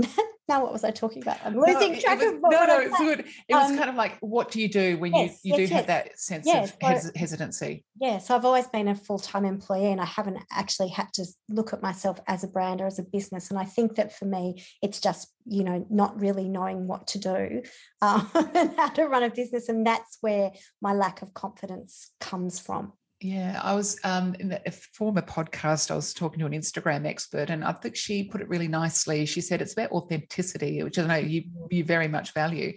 [0.51, 1.39] now what was I talking about?
[1.45, 3.21] I'm losing no, track was, of what No, no, it's good.
[3.49, 5.69] It was um, kind of like, what do you do when yes, you, you yes,
[5.69, 5.79] do yes.
[5.79, 7.85] have that sense of hes- hesitancy?
[8.01, 11.73] Yeah, so I've always been a full-time employee and I haven't actually had to look
[11.73, 13.51] at myself as a brand or as a business.
[13.51, 17.19] And I think that for me, it's just, you know, not really knowing what to
[17.19, 17.63] do
[18.03, 19.69] um, and how to run a business.
[19.69, 20.51] And that's where
[20.83, 22.93] my lack of confidence comes from.
[23.21, 25.91] Yeah, I was um, in a former podcast.
[25.91, 29.27] I was talking to an Instagram expert, and I think she put it really nicely.
[29.27, 32.73] She said it's about authenticity, which I know you you very much value,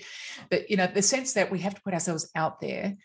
[0.49, 2.97] but you know the sense that we have to put ourselves out there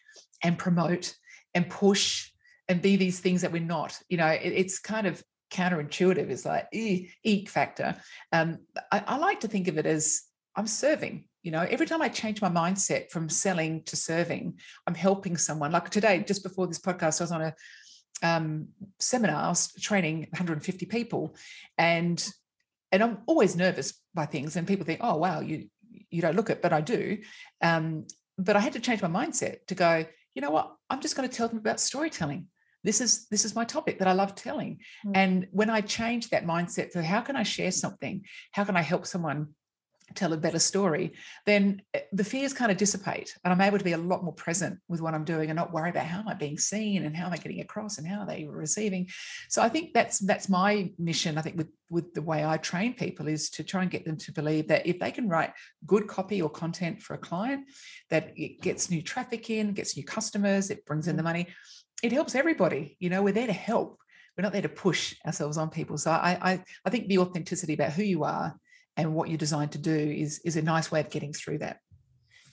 [0.42, 1.14] and promote
[1.54, 2.32] and push
[2.66, 3.96] and be these things that we're not.
[4.08, 5.22] You know, it, it's kind of
[5.52, 6.30] counterintuitive.
[6.30, 7.94] It's like eek factor.
[8.32, 8.58] Um,
[8.90, 10.22] I, I like to think of it as
[10.56, 14.94] I'm serving You know, every time I change my mindset from selling to serving, I'm
[14.94, 15.72] helping someone.
[15.72, 17.54] Like today, just before this podcast, I was on a
[18.22, 18.68] um,
[19.00, 21.34] seminar, I was training 150 people,
[21.78, 22.22] and
[22.92, 24.56] and I'm always nervous by things.
[24.56, 25.70] And people think, oh wow, you
[26.10, 27.16] you don't look it, but I do.
[27.62, 28.06] Um,
[28.36, 30.74] but I had to change my mindset to go, you know what?
[30.90, 32.48] I'm just going to tell them about storytelling.
[32.84, 34.80] This is this is my topic that I love telling.
[35.06, 35.12] Mm-hmm.
[35.14, 38.26] And when I change that mindset for how can I share something?
[38.52, 39.54] How can I help someone
[40.14, 41.12] tell a better story,
[41.46, 43.36] then eh, the fears kind of dissipate.
[43.44, 45.72] And I'm able to be a lot more present with what I'm doing and not
[45.72, 48.20] worry about how am I being seen and how am I getting across and how
[48.20, 49.08] are they receiving.
[49.48, 51.38] So I think that's that's my mission.
[51.38, 54.16] I think with with the way I train people is to try and get them
[54.18, 55.52] to believe that if they can write
[55.86, 57.64] good copy or content for a client,
[58.10, 61.48] that it gets new traffic in, gets new customers, it brings in the money.
[62.02, 62.96] It helps everybody.
[63.00, 63.98] You know, we're there to help.
[64.36, 65.98] We're not there to push ourselves on people.
[65.98, 68.54] So I, I, I think the authenticity about who you are
[68.98, 71.78] and what you're designed to do is is a nice way of getting through that.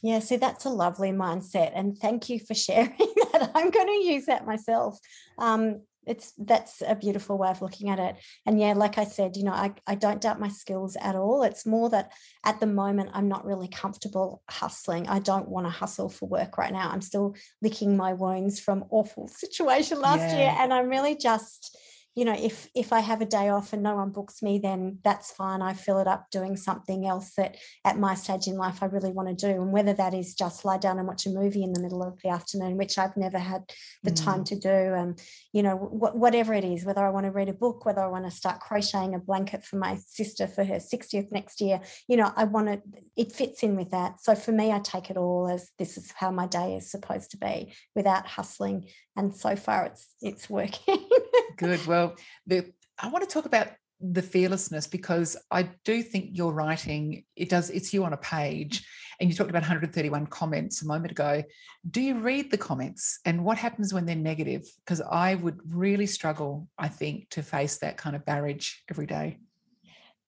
[0.01, 3.51] Yeah so that's a lovely mindset and thank you for sharing that.
[3.53, 4.97] I'm going to use that myself.
[5.37, 8.15] Um, it's that's a beautiful way of looking at it.
[8.45, 11.41] And yeah like i said you know I, I don't doubt my skills at all.
[11.41, 12.11] It's more that
[12.45, 15.09] at the moment i'm not really comfortable hustling.
[15.09, 16.91] I don't want to hustle for work right now.
[16.91, 20.37] I'm still licking my wounds from awful situation last yeah.
[20.37, 21.75] year and i'm really just
[22.15, 24.99] you know if if i have a day off and no one books me then
[25.03, 25.61] that's fine.
[25.61, 29.11] I fill it up doing something else that at my stage in life i really
[29.11, 29.61] want to do.
[29.61, 32.19] And whether that is just lie down and watch a movie in the middle of
[32.21, 33.63] the afternoon which i've never had
[34.03, 34.23] the mm.
[34.23, 35.21] time to do and
[35.53, 38.07] you know wh- whatever it is whether i want to read a book whether i
[38.07, 42.17] want to start crocheting a blanket for my sister for her 60th next year you
[42.17, 42.81] know i want to
[43.15, 44.19] it fits in with that.
[44.21, 47.31] So for me i take it all as this is how my day is supposed
[47.31, 48.87] to be without hustling.
[49.15, 50.97] And so far it's it's working
[51.55, 51.85] good.
[51.85, 52.15] Well
[52.47, 53.69] the I want to talk about
[54.01, 58.85] the fearlessness because I do think your writing it does it's you on a page
[59.19, 61.43] and you talked about 131 comments a moment ago.
[61.89, 64.63] Do you read the comments and what happens when they're negative?
[64.83, 69.37] Because I would really struggle I think to face that kind of barrage every day.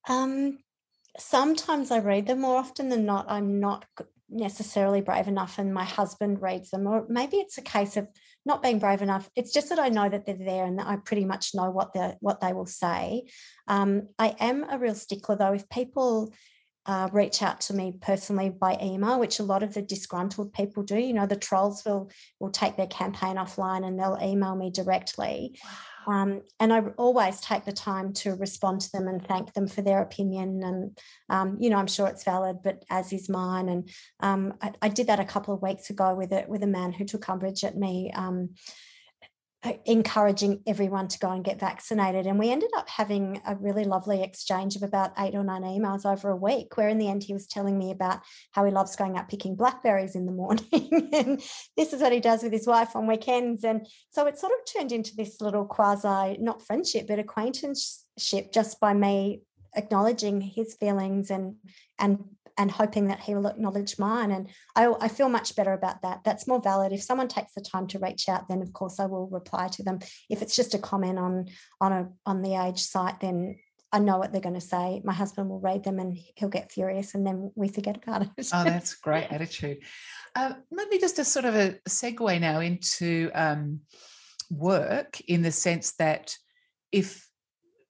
[0.08, 0.60] Um
[1.18, 3.26] sometimes I read them more often than not.
[3.28, 3.86] I'm not
[4.30, 8.08] necessarily brave enough and my husband reads them or maybe it's a case of
[8.46, 11.24] not being brave enough it's just that i know that they're there and i pretty
[11.24, 13.24] much know what they what they will say
[13.68, 16.34] um, i am a real stickler though if people
[16.88, 20.84] uh, reach out to me personally by email, which a lot of the disgruntled people
[20.84, 20.98] do.
[20.98, 22.10] You know, the trolls will
[22.40, 25.60] will take their campaign offline and they'll email me directly.
[25.64, 25.70] Wow.
[26.08, 29.82] Um, and I always take the time to respond to them and thank them for
[29.82, 30.64] their opinion.
[30.64, 33.68] And, um, you know, I'm sure it's valid, but as is mine.
[33.68, 33.90] And
[34.22, 36.94] um, I, I, did that a couple of weeks ago with a, with a man
[36.94, 38.52] who took umbrage at me um,
[39.64, 42.28] Uh, encouraging everyone to go and get vaccinated.
[42.28, 46.06] And we ended up having a really lovely exchange of about eight or nine emails
[46.06, 48.20] over a week, where in the end he was telling me about
[48.52, 51.10] how he loves going out picking blackberries in the morning.
[51.12, 51.42] and
[51.76, 53.64] this is what he does with his wife on weekends.
[53.64, 58.80] And so it sort of turned into this little quasi, not friendship, but acquaintanceship just
[58.80, 59.42] by me
[59.76, 61.56] acknowledging his feelings and
[62.00, 62.20] and
[62.58, 64.32] and hoping that he will acknowledge mine.
[64.32, 66.22] And I, I feel much better about that.
[66.24, 66.92] That's more valid.
[66.92, 69.84] If someone takes the time to reach out, then of course I will reply to
[69.84, 70.00] them.
[70.30, 71.48] If it's just a comment on
[71.80, 73.58] on a on the age site, then
[73.92, 75.02] I know what they're going to say.
[75.06, 78.30] My husband will read them and he'll get furious, and then we forget about it.
[78.54, 79.78] oh, that's great attitude.
[80.36, 83.82] Uh, maybe just a sort of a segue now into um,
[84.50, 86.36] work in the sense that
[86.92, 87.28] if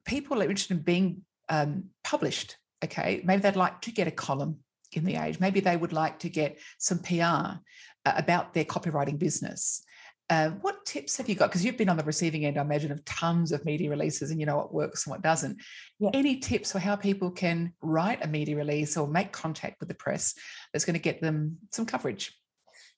[0.06, 4.60] people are interested in being um, published okay, maybe they'd like to get a column
[4.94, 5.40] in the age.
[5.40, 7.58] Maybe they would like to get some PR uh,
[8.06, 9.84] about their copywriting business.
[10.30, 11.50] Uh, what tips have you got?
[11.50, 14.40] Because you've been on the receiving end, I imagine, of tons of media releases and
[14.40, 15.62] you know what works and what doesn't.
[16.00, 16.10] Yeah.
[16.14, 19.96] Any tips for how people can write a media release or make contact with the
[19.96, 20.36] press
[20.74, 22.38] that's going to get them some coverage?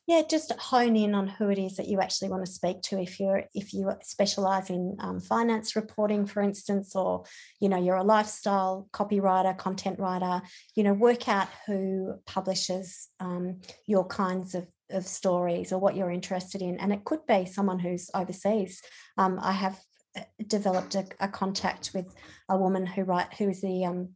[0.10, 3.00] Yeah just hone in on who it is that you actually want to speak to.
[3.00, 7.26] If you're if you specialize in um, finance reporting for instance or
[7.60, 10.42] you know you're a lifestyle copywriter content writer
[10.76, 16.10] you know work out who publishes um, your kinds of of stories or what you're
[16.10, 16.80] interested in.
[16.80, 18.82] And it could be someone who's overseas.
[19.16, 19.80] Um, i have
[20.18, 22.08] uh, developed a, a, contact with
[22.50, 24.16] a woman who write who is the um,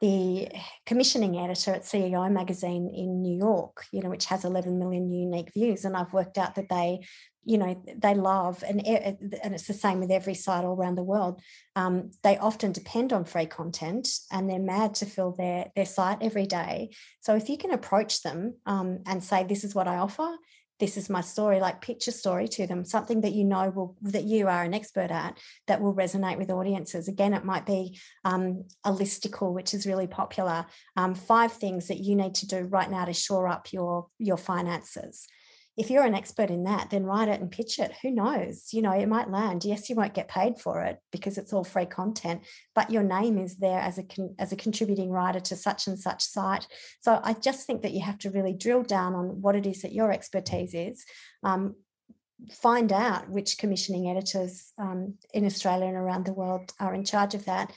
[0.00, 0.48] the
[0.86, 5.52] commissioning editor at CEO magazine in New York, you know, which has 11 million unique
[5.52, 5.84] views.
[5.84, 7.00] And I've worked out that they,
[7.44, 11.02] you know, they love, and, and it's the same with every site all around the
[11.02, 11.40] world.
[11.74, 16.18] Um, they often depend on free content and they're mad to fill their, their site
[16.20, 16.90] every day.
[17.20, 20.30] So if you can approach them um, and say, this is what I offer,
[20.78, 24.24] this is my story like a story to them something that you know will that
[24.24, 27.08] you are an expert at that will resonate with audiences.
[27.08, 30.66] Again it might be um, a listicle which is really popular.
[30.96, 34.36] Um, five things that you need to do right now to shore up your your
[34.36, 35.26] finances
[35.78, 37.92] if you're an expert in that, then write it and pitch it.
[38.02, 38.70] Who knows?
[38.72, 39.64] You know, it might land.
[39.64, 42.42] Yes, you won't get paid for it because it's all free content,
[42.74, 45.96] but your name is there as a con- as a contributing writer to such and
[45.96, 46.66] such site.
[47.00, 49.82] So I just think that you have to really drill down on what it is
[49.82, 51.04] that your expertise is.
[51.44, 51.76] Um,
[52.50, 57.34] find out which commissioning editors um, in Australia and around the world are in charge
[57.34, 57.72] of that.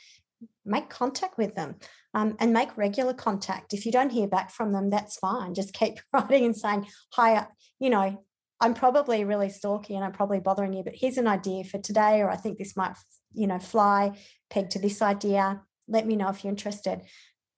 [0.65, 1.75] Make contact with them
[2.15, 3.73] um, and make regular contact.
[3.73, 5.53] If you don't hear back from them, that's fine.
[5.53, 7.45] Just keep writing and saying, Hi,
[7.81, 8.23] you know,
[8.61, 12.21] I'm probably really stalky and I'm probably bothering you, but here's an idea for today,
[12.21, 12.95] or I think this might,
[13.33, 14.11] you know, fly
[14.51, 15.61] peg to this idea.
[15.87, 17.01] Let me know if you're interested.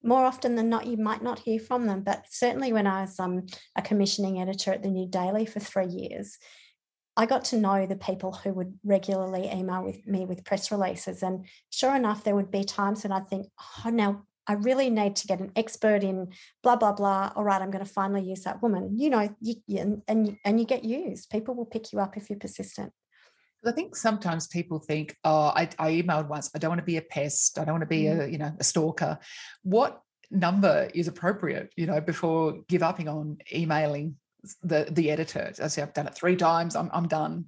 [0.01, 3.19] More often than not, you might not hear from them, but certainly when I was
[3.19, 6.37] um, a commissioning editor at the New Daily for three years,
[7.17, 11.21] I got to know the people who would regularly email with me with press releases.
[11.21, 13.47] And sure enough, there would be times when I think,
[13.85, 17.31] oh, now I really need to get an expert in blah blah blah.
[17.35, 18.97] All right, I'm going to finally use that woman.
[18.97, 21.29] You know, you, you, and and you get used.
[21.29, 22.91] People will pick you up if you're persistent.
[23.65, 26.51] I think sometimes people think, oh, I, I emailed once.
[26.53, 27.57] I don't want to be a pest.
[27.57, 28.31] I don't want to be a mm.
[28.31, 29.19] you know a stalker.
[29.63, 31.71] What number is appropriate?
[31.75, 34.15] You know, before give upping on emailing
[34.61, 35.53] the the editor.
[35.61, 36.75] I say I've done it three times.
[36.75, 37.45] I'm I'm done.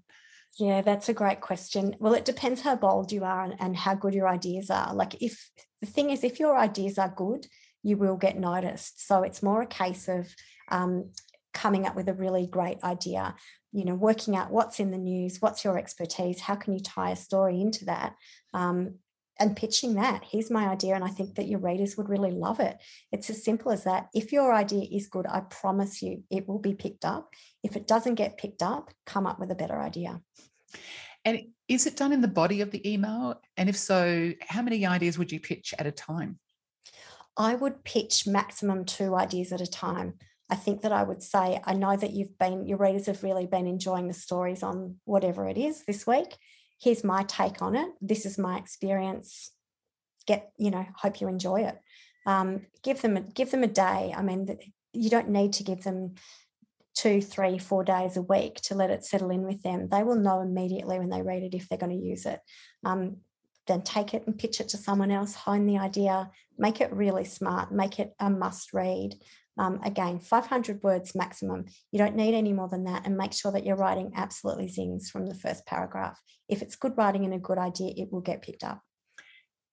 [0.57, 1.97] Yeah, that's a great question.
[1.99, 4.93] Well, it depends how bold you are and, and how good your ideas are.
[4.93, 5.49] Like if
[5.81, 7.47] the thing is, if your ideas are good,
[7.83, 9.05] you will get noticed.
[9.07, 10.33] So it's more a case of
[10.69, 11.11] um,
[11.53, 13.35] coming up with a really great idea,
[13.71, 17.11] you know, working out what's in the news, what's your expertise, how can you tie
[17.11, 18.15] a story into that,
[18.53, 18.95] um,
[19.39, 20.23] and pitching that.
[20.23, 22.77] Here's my idea, and I think that your readers would really love it.
[23.11, 24.07] It's as simple as that.
[24.13, 27.33] If your idea is good, I promise you it will be picked up.
[27.61, 30.21] If it doesn't get picked up, come up with a better idea.
[31.25, 33.41] And is it done in the body of the email?
[33.57, 36.39] And if so, how many ideas would you pitch at a time?
[37.35, 40.13] I would pitch maximum two ideas at a time.
[40.49, 43.47] I think that I would say, I know that you've been, your readers have really
[43.47, 46.37] been enjoying the stories on whatever it is this week.
[46.79, 47.89] Here's my take on it.
[47.99, 49.51] This is my experience.
[50.27, 51.77] Get, you know, hope you enjoy it.
[52.27, 54.13] Um, give them a, give them a day.
[54.15, 54.47] I mean,
[54.93, 56.15] you don't need to give them
[56.95, 59.89] two, three, four days a week to let it settle in with them.
[59.89, 62.39] They will know immediately when they read it if they're going to use it.
[62.83, 63.17] Um,
[63.67, 67.25] then take it and pitch it to someone else, hone the idea, make it really
[67.25, 69.15] smart, make it a must read.
[69.57, 71.65] Um, again, 500 words maximum.
[71.91, 75.09] You don't need any more than that, and make sure that you're writing absolutely zings
[75.09, 76.21] from the first paragraph.
[76.49, 78.81] If it's good writing and a good idea, it will get picked up.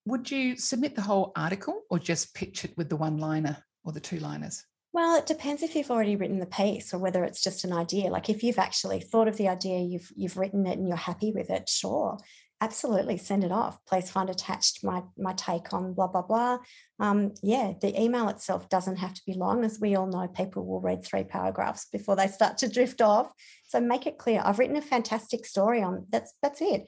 [0.05, 3.91] Would you submit the whole article or just pitch it with the one liner or
[3.91, 4.63] the two liners?
[4.93, 8.11] Well, it depends if you've already written the piece or whether it's just an idea.
[8.11, 11.31] Like if you've actually thought of the idea, you've you've written it and you're happy
[11.31, 12.19] with it, sure,
[12.61, 13.83] absolutely send it off.
[13.87, 16.59] Please find attached my my take on blah blah blah.
[16.99, 20.27] Um, yeah, the email itself doesn't have to be long, as we all know.
[20.27, 23.31] People will read three paragraphs before they start to drift off.
[23.65, 24.43] So make it clear.
[24.45, 26.87] I've written a fantastic story on that's that's it.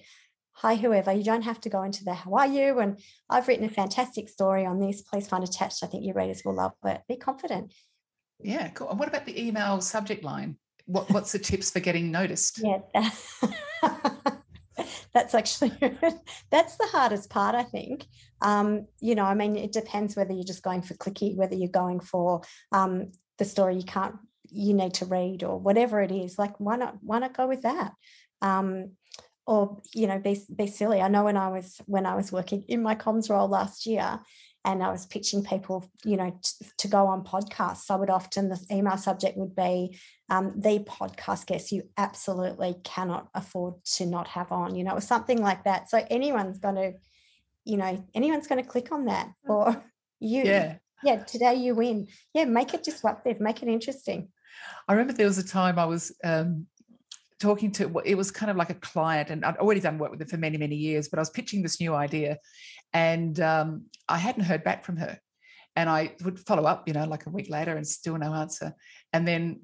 [0.58, 1.12] Hi, whoever.
[1.12, 2.78] You don't have to go into the how are you?
[2.80, 3.00] And
[3.32, 5.02] I've written a fantastic story on this.
[5.02, 5.84] Please find attached.
[5.84, 7.02] I think your readers will love it.
[7.10, 7.74] Be confident.
[8.42, 8.90] Yeah, cool.
[8.90, 10.58] And what about the email subject line?
[10.86, 12.62] What, what's the tips for getting noticed?
[12.64, 12.80] Yeah,
[15.14, 15.72] that's actually
[16.52, 18.06] that's the hardest part, I think.
[18.42, 21.70] Um, you know, I mean, it depends whether you're just going for clicky, whether you're
[21.70, 24.16] going for um, the story you can't,
[24.50, 26.38] you need to read, or whatever it is.
[26.38, 26.98] Like, why not?
[27.02, 27.94] Why not go with that?
[28.42, 28.92] Um,
[29.48, 31.02] or you know, be be silly.
[31.02, 34.20] I know when I was when I was working in my comms role last year,
[34.66, 37.92] and I was pitching people, you know, t- to go on podcasts.
[37.92, 39.98] I would often, the email subject would be
[40.30, 45.02] um, the podcast guest you absolutely cannot afford to not have on, you know, or
[45.02, 45.90] something like that.
[45.90, 46.94] So anyone's going to,
[47.64, 49.54] you know, anyone's going to click on that mm.
[49.54, 49.84] or
[50.20, 50.44] you.
[50.44, 50.78] Yeah.
[51.04, 51.24] Yeah.
[51.24, 52.08] Today you win.
[52.34, 52.46] Yeah.
[52.46, 54.30] Make it disruptive, make it interesting.
[54.88, 56.66] I remember there was a time I was um,
[57.40, 60.20] talking to it was kind of like a client and i'd already done work with
[60.20, 62.38] them for many many years but i was pitching this new idea
[62.96, 65.20] and um, i hadn't heard back from her
[65.76, 68.74] and i would follow up you know like a week later and still no answer
[69.14, 69.60] and then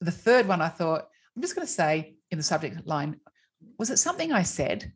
[0.00, 3.18] the third one i thought i'm just going to say in the subject line
[3.78, 4.92] was it something i said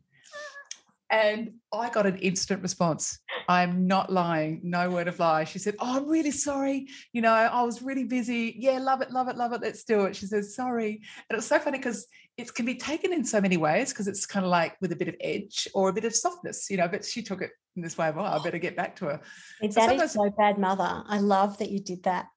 [1.13, 3.19] and I got an instant response.
[3.47, 5.43] I'm not lying, no word of lie.
[5.43, 6.87] She said, Oh, I'm really sorry.
[7.11, 8.55] You know, I was really busy.
[8.57, 9.61] Yeah, love it, love it, love it.
[9.61, 10.15] Let's do it.
[10.15, 11.01] She says, Sorry.
[11.29, 12.07] And it was so funny because
[12.37, 14.95] it can be taken in so many ways because it's kind of like with a
[14.95, 16.87] bit of edge or a bit of softness, you know.
[16.87, 19.21] But she took it in this way Oh, I better get back to her.
[19.61, 21.03] That so is so bad, mother.
[21.07, 22.27] I love that you did that.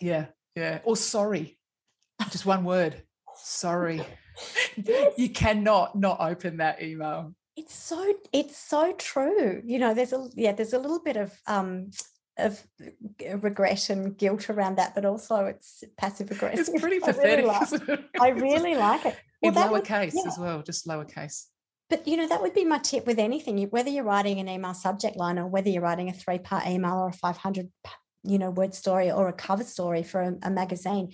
[0.00, 0.80] Yeah, yeah.
[0.84, 1.58] Or sorry.
[2.30, 3.02] Just one word.
[3.36, 4.02] Sorry.
[5.16, 7.34] you cannot not open that email.
[7.56, 9.62] It's so it's so true.
[9.64, 11.90] You know, there's a yeah, there's a little bit of um
[12.38, 12.64] of
[13.40, 16.68] regret and guilt around that, but also it's passive aggressive.
[16.74, 17.44] It's pretty pathetic.
[17.48, 19.16] I really like, I really like it.
[19.42, 20.28] Well, In lowercase yeah.
[20.28, 21.46] as well, just lowercase.
[21.90, 23.60] But you know, that would be my tip with anything.
[23.70, 27.08] Whether you're writing an email subject line or whether you're writing a three-part email or
[27.08, 27.68] a 500
[28.24, 31.10] you know word story or a cover story for a, a magazine,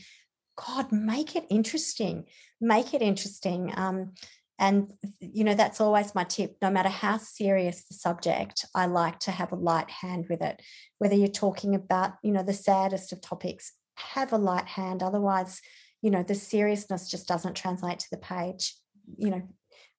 [0.66, 2.25] God, make it interesting.
[2.61, 3.73] Make it interesting.
[3.75, 4.12] Um,
[4.59, 9.18] and you know that's always my tip no matter how serious the subject i like
[9.20, 10.61] to have a light hand with it.
[10.98, 15.61] Whether you're talking about you know the saddest of topics have a light hand otherwise
[16.02, 18.74] you know the seriousness just doesn't translate to the page.
[19.16, 19.42] You know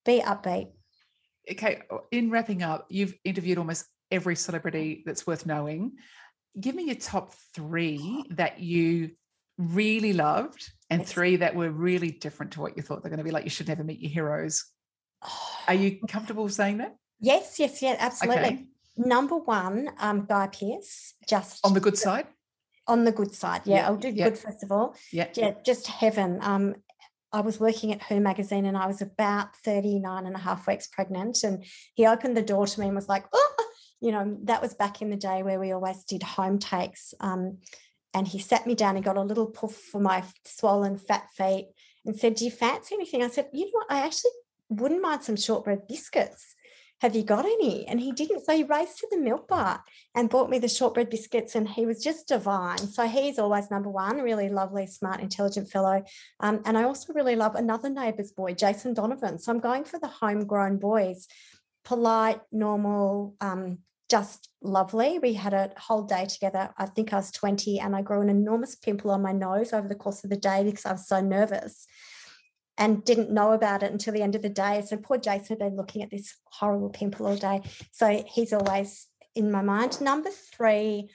[0.05, 0.71] be upbeat.
[1.49, 1.81] Okay
[2.11, 5.93] in wrapping up you've interviewed almost every celebrity that's worth knowing.
[6.59, 9.11] Give me your top three that you
[9.59, 11.11] really loved and yes.
[11.11, 13.49] three that were really different to what you thought they're going to be like you
[13.49, 14.65] should never meet your heroes
[15.67, 18.65] are you comfortable saying that yes yes yes absolutely okay.
[18.95, 22.25] number one um guy pearce just on the good side
[22.87, 23.87] on the good side yeah, yeah.
[23.87, 24.29] i'll do yeah.
[24.29, 26.73] good first of all yeah yeah just heaven um
[27.31, 30.87] I was working at Her magazine and I was about 39 and a half weeks
[30.87, 31.43] pregnant.
[31.43, 33.55] And he opened the door to me and was like, oh,
[34.01, 37.13] you know, that was back in the day where we always did home takes.
[37.19, 37.59] Um,
[38.13, 41.69] and he sat me down and got a little puff for my swollen fat feet
[42.05, 43.23] and said, Do you fancy anything?
[43.23, 43.91] I said, You know what?
[43.91, 44.31] I actually
[44.69, 46.55] wouldn't mind some shortbread biscuits.
[47.01, 47.87] Have you got any?
[47.87, 48.43] And he didn't.
[48.43, 49.83] So he raced to the milk bar
[50.13, 52.77] and bought me the shortbread biscuits, and he was just divine.
[52.77, 56.03] So he's always number one, really lovely, smart, intelligent fellow.
[56.41, 59.39] Um, and I also really love another neighbour's boy, Jason Donovan.
[59.39, 61.27] So I'm going for the homegrown boys,
[61.85, 63.77] polite, normal, um,
[64.09, 65.19] just lovely.
[65.19, 66.69] We had a whole day together.
[66.77, 69.87] I think I was 20 and I grew an enormous pimple on my nose over
[69.87, 71.85] the course of the day because I was so nervous
[72.77, 74.83] and didn't know about it until the end of the day.
[74.85, 77.61] So poor Jason had been looking at this horrible pimple all day.
[77.91, 80.01] So he's always in my mind.
[80.01, 81.09] Number three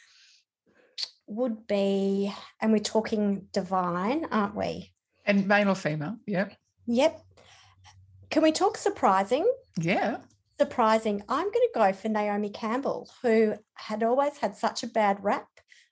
[1.26, 4.92] would be, and we're talking divine, aren't we?
[5.24, 6.16] And male or female?
[6.26, 6.54] Yep.
[6.86, 7.20] Yep.
[8.30, 9.50] Can we talk surprising?
[9.80, 10.18] Yeah
[10.58, 11.22] surprising.
[11.28, 15.48] I'm going to go for Naomi Campbell, who had always had such a bad rap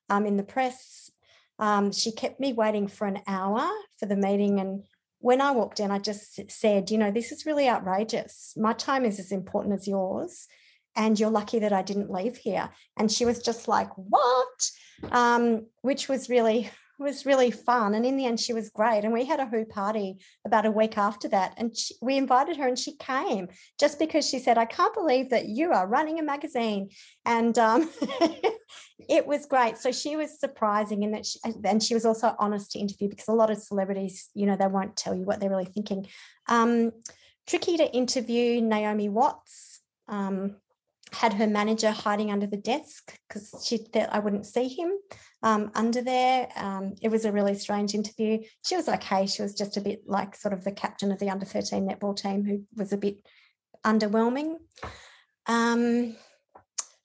[0.08, 1.10] um, in the press.
[1.58, 4.60] Um, she kept me waiting for an hour for the meeting.
[4.60, 4.84] And
[5.18, 8.54] when I walked in, I just said, you know, this is really outrageous.
[8.56, 10.46] My time is as important as yours.
[10.94, 12.68] And you're lucky that I didn't leave here.
[12.98, 14.70] And she was just like, what?
[15.10, 16.70] Um, which was really
[17.02, 17.94] was really fun.
[17.94, 19.04] And in the end, she was great.
[19.04, 21.54] And we had a Who party about a week after that.
[21.56, 23.48] And she, we invited her and she came
[23.78, 26.90] just because she said, I can't believe that you are running a magazine.
[27.24, 27.90] And um,
[29.08, 29.78] it was great.
[29.78, 33.28] So she was surprising in that, she, and she was also honest to interview because
[33.28, 36.06] a lot of celebrities, you know, they won't tell you what they're really thinking.
[36.48, 36.92] Um,
[37.46, 39.80] tricky to interview Naomi Watts.
[40.08, 40.56] Um,
[41.12, 44.92] had her manager hiding under the desk because she thought I wouldn't see him
[45.42, 46.48] um, under there.
[46.56, 48.38] Um, it was a really strange interview.
[48.64, 49.26] She was okay.
[49.26, 52.16] She was just a bit like sort of the captain of the under 13 netball
[52.16, 53.16] team who was a bit
[53.84, 54.56] underwhelming.
[55.46, 56.16] Um,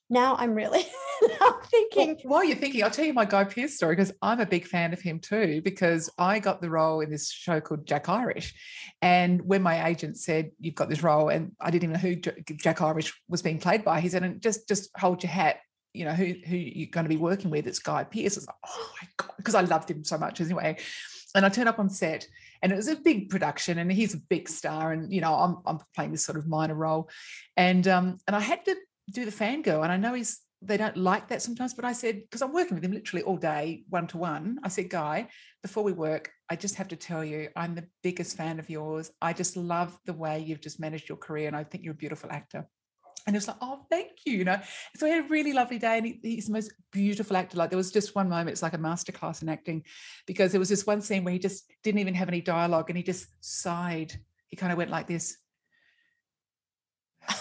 [0.08, 0.86] now I'm really
[1.40, 2.16] I'm thinking.
[2.24, 4.66] Well, while you're thinking, I'll tell you my Guy Pearce story because I'm a big
[4.66, 5.60] fan of him too.
[5.62, 8.54] Because I got the role in this show called Jack Irish,
[9.02, 12.54] and when my agent said you've got this role, and I didn't even know who
[12.56, 15.58] Jack Irish was being played by, he said, "just just hold your hat."
[15.94, 17.66] You know who who you're going to be working with?
[17.66, 18.36] It's Guy Pearce.
[18.36, 20.78] It's like, oh my god, because I loved him so much anyway.
[21.34, 22.26] And I turned up on set,
[22.62, 25.58] and it was a big production, and he's a big star, and you know I'm
[25.66, 27.08] I'm playing this sort of minor role,
[27.56, 28.76] and um and I had to
[29.10, 29.82] do the fangirl.
[29.82, 32.74] And I know he's they don't like that sometimes, but I said, because I'm working
[32.74, 34.58] with him literally all day, one to one.
[34.64, 35.28] I said, Guy,
[35.62, 39.10] before we work, I just have to tell you, I'm the biggest fan of yours.
[39.22, 41.96] I just love the way you've just managed your career, and I think you're a
[41.96, 42.66] beautiful actor.
[43.26, 44.58] And it was like, oh, thank you, you know.
[44.96, 47.56] So we had a really lovely day, and he, he's the most beautiful actor.
[47.56, 49.84] Like there was just one moment, it's like a masterclass in acting,
[50.26, 52.96] because there was this one scene where he just didn't even have any dialogue, and
[52.96, 54.12] he just sighed.
[54.48, 55.36] He kind of went like this.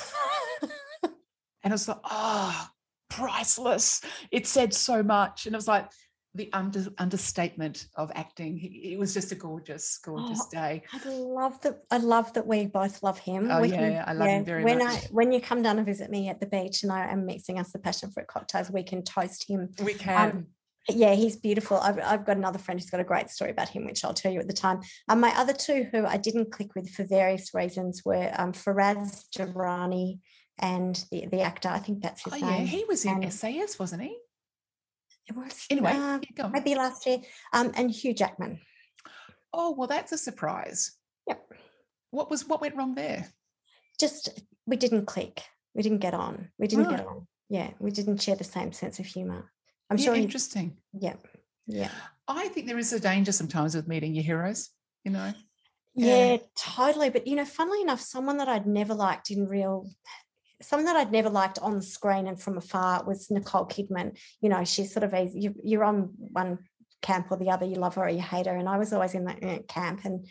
[1.64, 2.68] And I was like, oh,
[3.10, 4.02] priceless.
[4.32, 5.46] It said so much.
[5.46, 5.90] And it was like
[6.36, 8.60] the under, understatement of acting.
[8.62, 10.84] It was just a gorgeous, gorgeous oh, day.
[10.94, 11.80] I love that.
[11.92, 13.50] I love that we both love him.
[13.52, 15.06] Oh, yeah, can, I love yeah, him very when much.
[15.06, 17.60] I, when you come down and visit me at the beach and I am mixing
[17.60, 19.70] us the passion fruit cocktails, we can toast him.
[19.84, 20.32] We um, can.
[20.32, 20.48] Um,
[20.90, 21.78] yeah, he's beautiful.
[21.78, 24.32] I've, I've got another friend who's got a great story about him, which I'll tell
[24.32, 24.80] you at the time.
[25.10, 29.26] Um, my other two who I didn't click with for various reasons were um, Faraz
[29.36, 30.20] Jobrani
[30.60, 32.62] and the, the actor, I think that's his oh, name.
[32.62, 34.18] Yeah, he was in SAS, wasn't he?
[35.28, 37.20] It was anyway, uh, maybe last year.
[37.54, 38.60] Um, and Hugh Jackman.
[39.54, 40.94] Oh, well, that's a surprise.
[41.28, 41.54] Yep.
[42.12, 43.28] What was what went wrong there?
[44.00, 44.30] Just
[44.66, 45.44] we didn't click.
[45.76, 46.50] We didn't get on.
[46.58, 46.98] We didn't Right.
[46.98, 47.28] get on.
[47.50, 49.52] Yeah, we didn't share the same sense of humor.
[49.90, 50.16] I'm Yeah, sure.
[50.16, 50.78] You, interesting.
[50.94, 51.16] yeah,
[51.66, 51.92] yeah,
[52.28, 54.70] I think there is a danger sometimes with meeting your heroes,
[55.04, 55.34] you know.
[55.96, 56.38] yeah, Yeah.
[56.58, 57.10] totally.
[57.10, 59.90] But you know, funnily enough, someone that I'd never liked in real,
[60.62, 64.18] someone that I'd never liked on screen and from afar was Nicole Kidman.
[64.42, 66.60] You know, she's sort of a you, you're on one
[67.02, 67.66] camp or the other.
[67.66, 70.02] You love her or you hate her, and I was always in that eh, camp.
[70.06, 70.28] And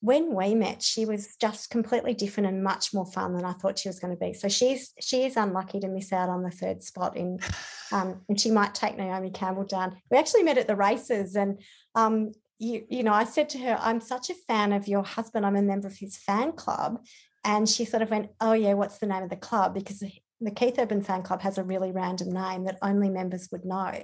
[0.00, 3.78] when we met, she was just completely different and much more fun than I thought
[3.78, 4.34] she was going to be.
[4.34, 7.38] So she's she is unlucky to miss out on the third spot in,
[7.92, 9.96] um, and she might take Naomi Campbell down.
[10.10, 11.60] We actually met at the races, and
[11.94, 15.44] um, you you know, I said to her, "I'm such a fan of your husband.
[15.44, 17.00] I'm a member of his fan club,"
[17.44, 20.50] and she sort of went, "Oh yeah, what's the name of the club?" Because the-
[20.56, 24.02] Keith Urban Fan Club has a really random name that only members would know.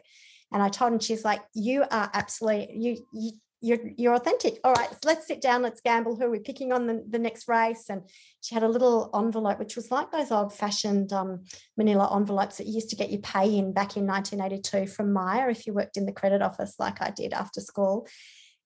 [0.53, 3.32] And I told her, and she's like, "You are absolutely you you."
[3.62, 4.59] You're, you're authentic.
[4.64, 5.61] All right, let's sit down.
[5.61, 6.16] Let's gamble.
[6.16, 7.91] Who are we picking on the, the next race?
[7.91, 8.09] And
[8.41, 11.45] she had a little envelope, which was like those old fashioned um,
[11.76, 15.51] manila envelopes that you used to get your pay in back in 1982 from Myer
[15.51, 18.09] if you worked in the credit office like I did after school.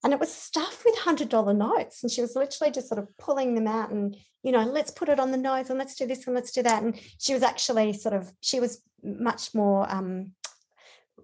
[0.05, 2.03] And it was stuffed with $100 notes.
[2.03, 5.09] And she was literally just sort of pulling them out and, you know, let's put
[5.09, 6.83] it on the nose and let's do this and let's do that.
[6.83, 10.33] And she was actually sort of, she was much more um,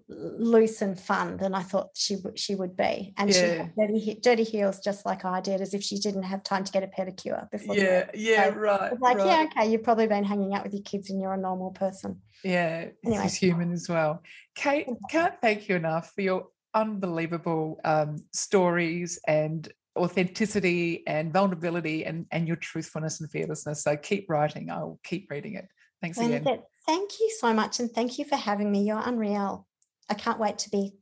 [0.09, 3.13] loose and fun than I thought she would she would be.
[3.17, 6.43] And she had dirty, dirty heels just like I did, as if she didn't have
[6.43, 7.75] time to get a pedicure before.
[7.75, 8.99] Yeah, yeah, So right.
[8.99, 9.27] like, right.
[9.27, 12.21] yeah, okay, you've probably been hanging out with your kids and you're a normal person.
[12.43, 13.23] Yeah, Anyway.
[13.23, 14.23] he's human as well.
[14.55, 22.25] Kate, can't thank you enough for your unbelievable um, stories and authenticity and vulnerability and,
[22.31, 23.83] and your truthfulness and fearlessness.
[23.83, 24.69] So keep writing.
[24.71, 25.67] I'll keep reading it.
[26.01, 26.43] Thanks again.
[26.43, 27.79] Bernadette, thank you so much.
[27.79, 28.83] And thank you for having me.
[28.83, 29.67] You're unreal.
[30.09, 30.93] I can't wait to be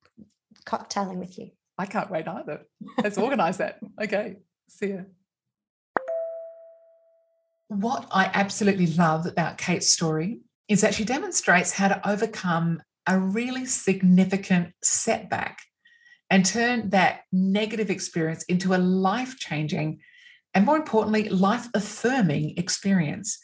[0.65, 1.51] cocktailing with you.
[1.77, 2.65] I can't wait either.
[3.01, 3.79] Let's organize that.
[4.01, 4.37] Okay.
[4.67, 5.01] See ya.
[7.69, 13.19] What I absolutely love about Kate's story is that she demonstrates how to overcome a
[13.19, 15.59] really significant setback
[16.29, 19.99] and turn that negative experience into a life changing
[20.53, 23.39] and, more importantly, life affirming experience.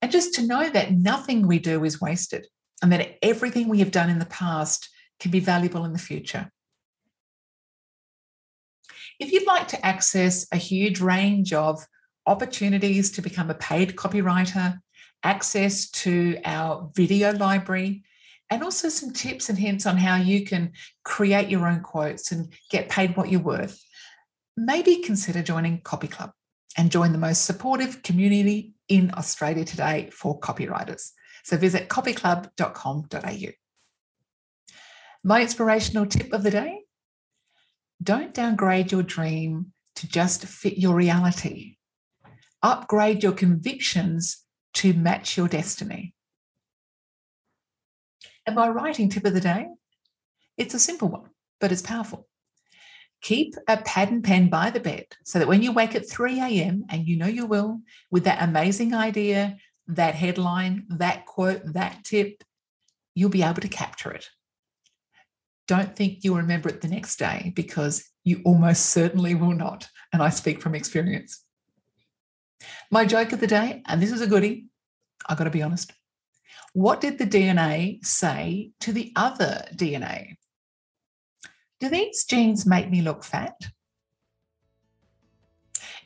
[0.00, 2.46] And just to know that nothing we do is wasted
[2.80, 4.88] and that everything we have done in the past
[5.18, 6.50] can be valuable in the future.
[9.18, 11.84] If you'd like to access a huge range of
[12.26, 14.78] opportunities to become a paid copywriter,
[15.24, 18.04] access to our video library,
[18.52, 20.72] and also some tips and hints on how you can
[21.04, 23.82] create your own quotes and get paid what you're worth,
[24.58, 26.32] maybe consider joining Copy Club
[26.76, 31.12] and join the most supportive community in Australia today for copywriters.
[31.44, 33.52] So visit copyclub.com.au.
[35.24, 36.80] My inspirational tip of the day
[38.02, 41.76] don't downgrade your dream to just fit your reality.
[42.62, 44.44] Upgrade your convictions
[44.74, 46.14] to match your destiny.
[48.46, 49.66] And my writing tip of the day,
[50.56, 51.30] it's a simple one,
[51.60, 52.28] but it's powerful.
[53.22, 56.40] Keep a pad and pen by the bed so that when you wake at 3
[56.40, 57.80] a.m., and you know you will,
[58.10, 62.42] with that amazing idea, that headline, that quote, that tip,
[63.14, 64.28] you'll be able to capture it.
[65.68, 69.88] Don't think you'll remember it the next day because you almost certainly will not.
[70.12, 71.44] And I speak from experience.
[72.90, 74.66] My joke of the day, and this is a goodie,
[75.28, 75.92] I've got to be honest.
[76.74, 80.36] What did the DNA say to the other DNA?
[81.80, 83.56] Do these genes make me look fat?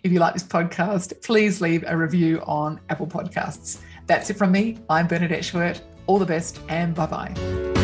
[0.03, 3.81] If you like this podcast, please leave a review on Apple Podcasts.
[4.07, 4.79] That's it from me.
[4.89, 5.81] I'm Bernadette Schwerdt.
[6.07, 7.76] All the best and bye bye.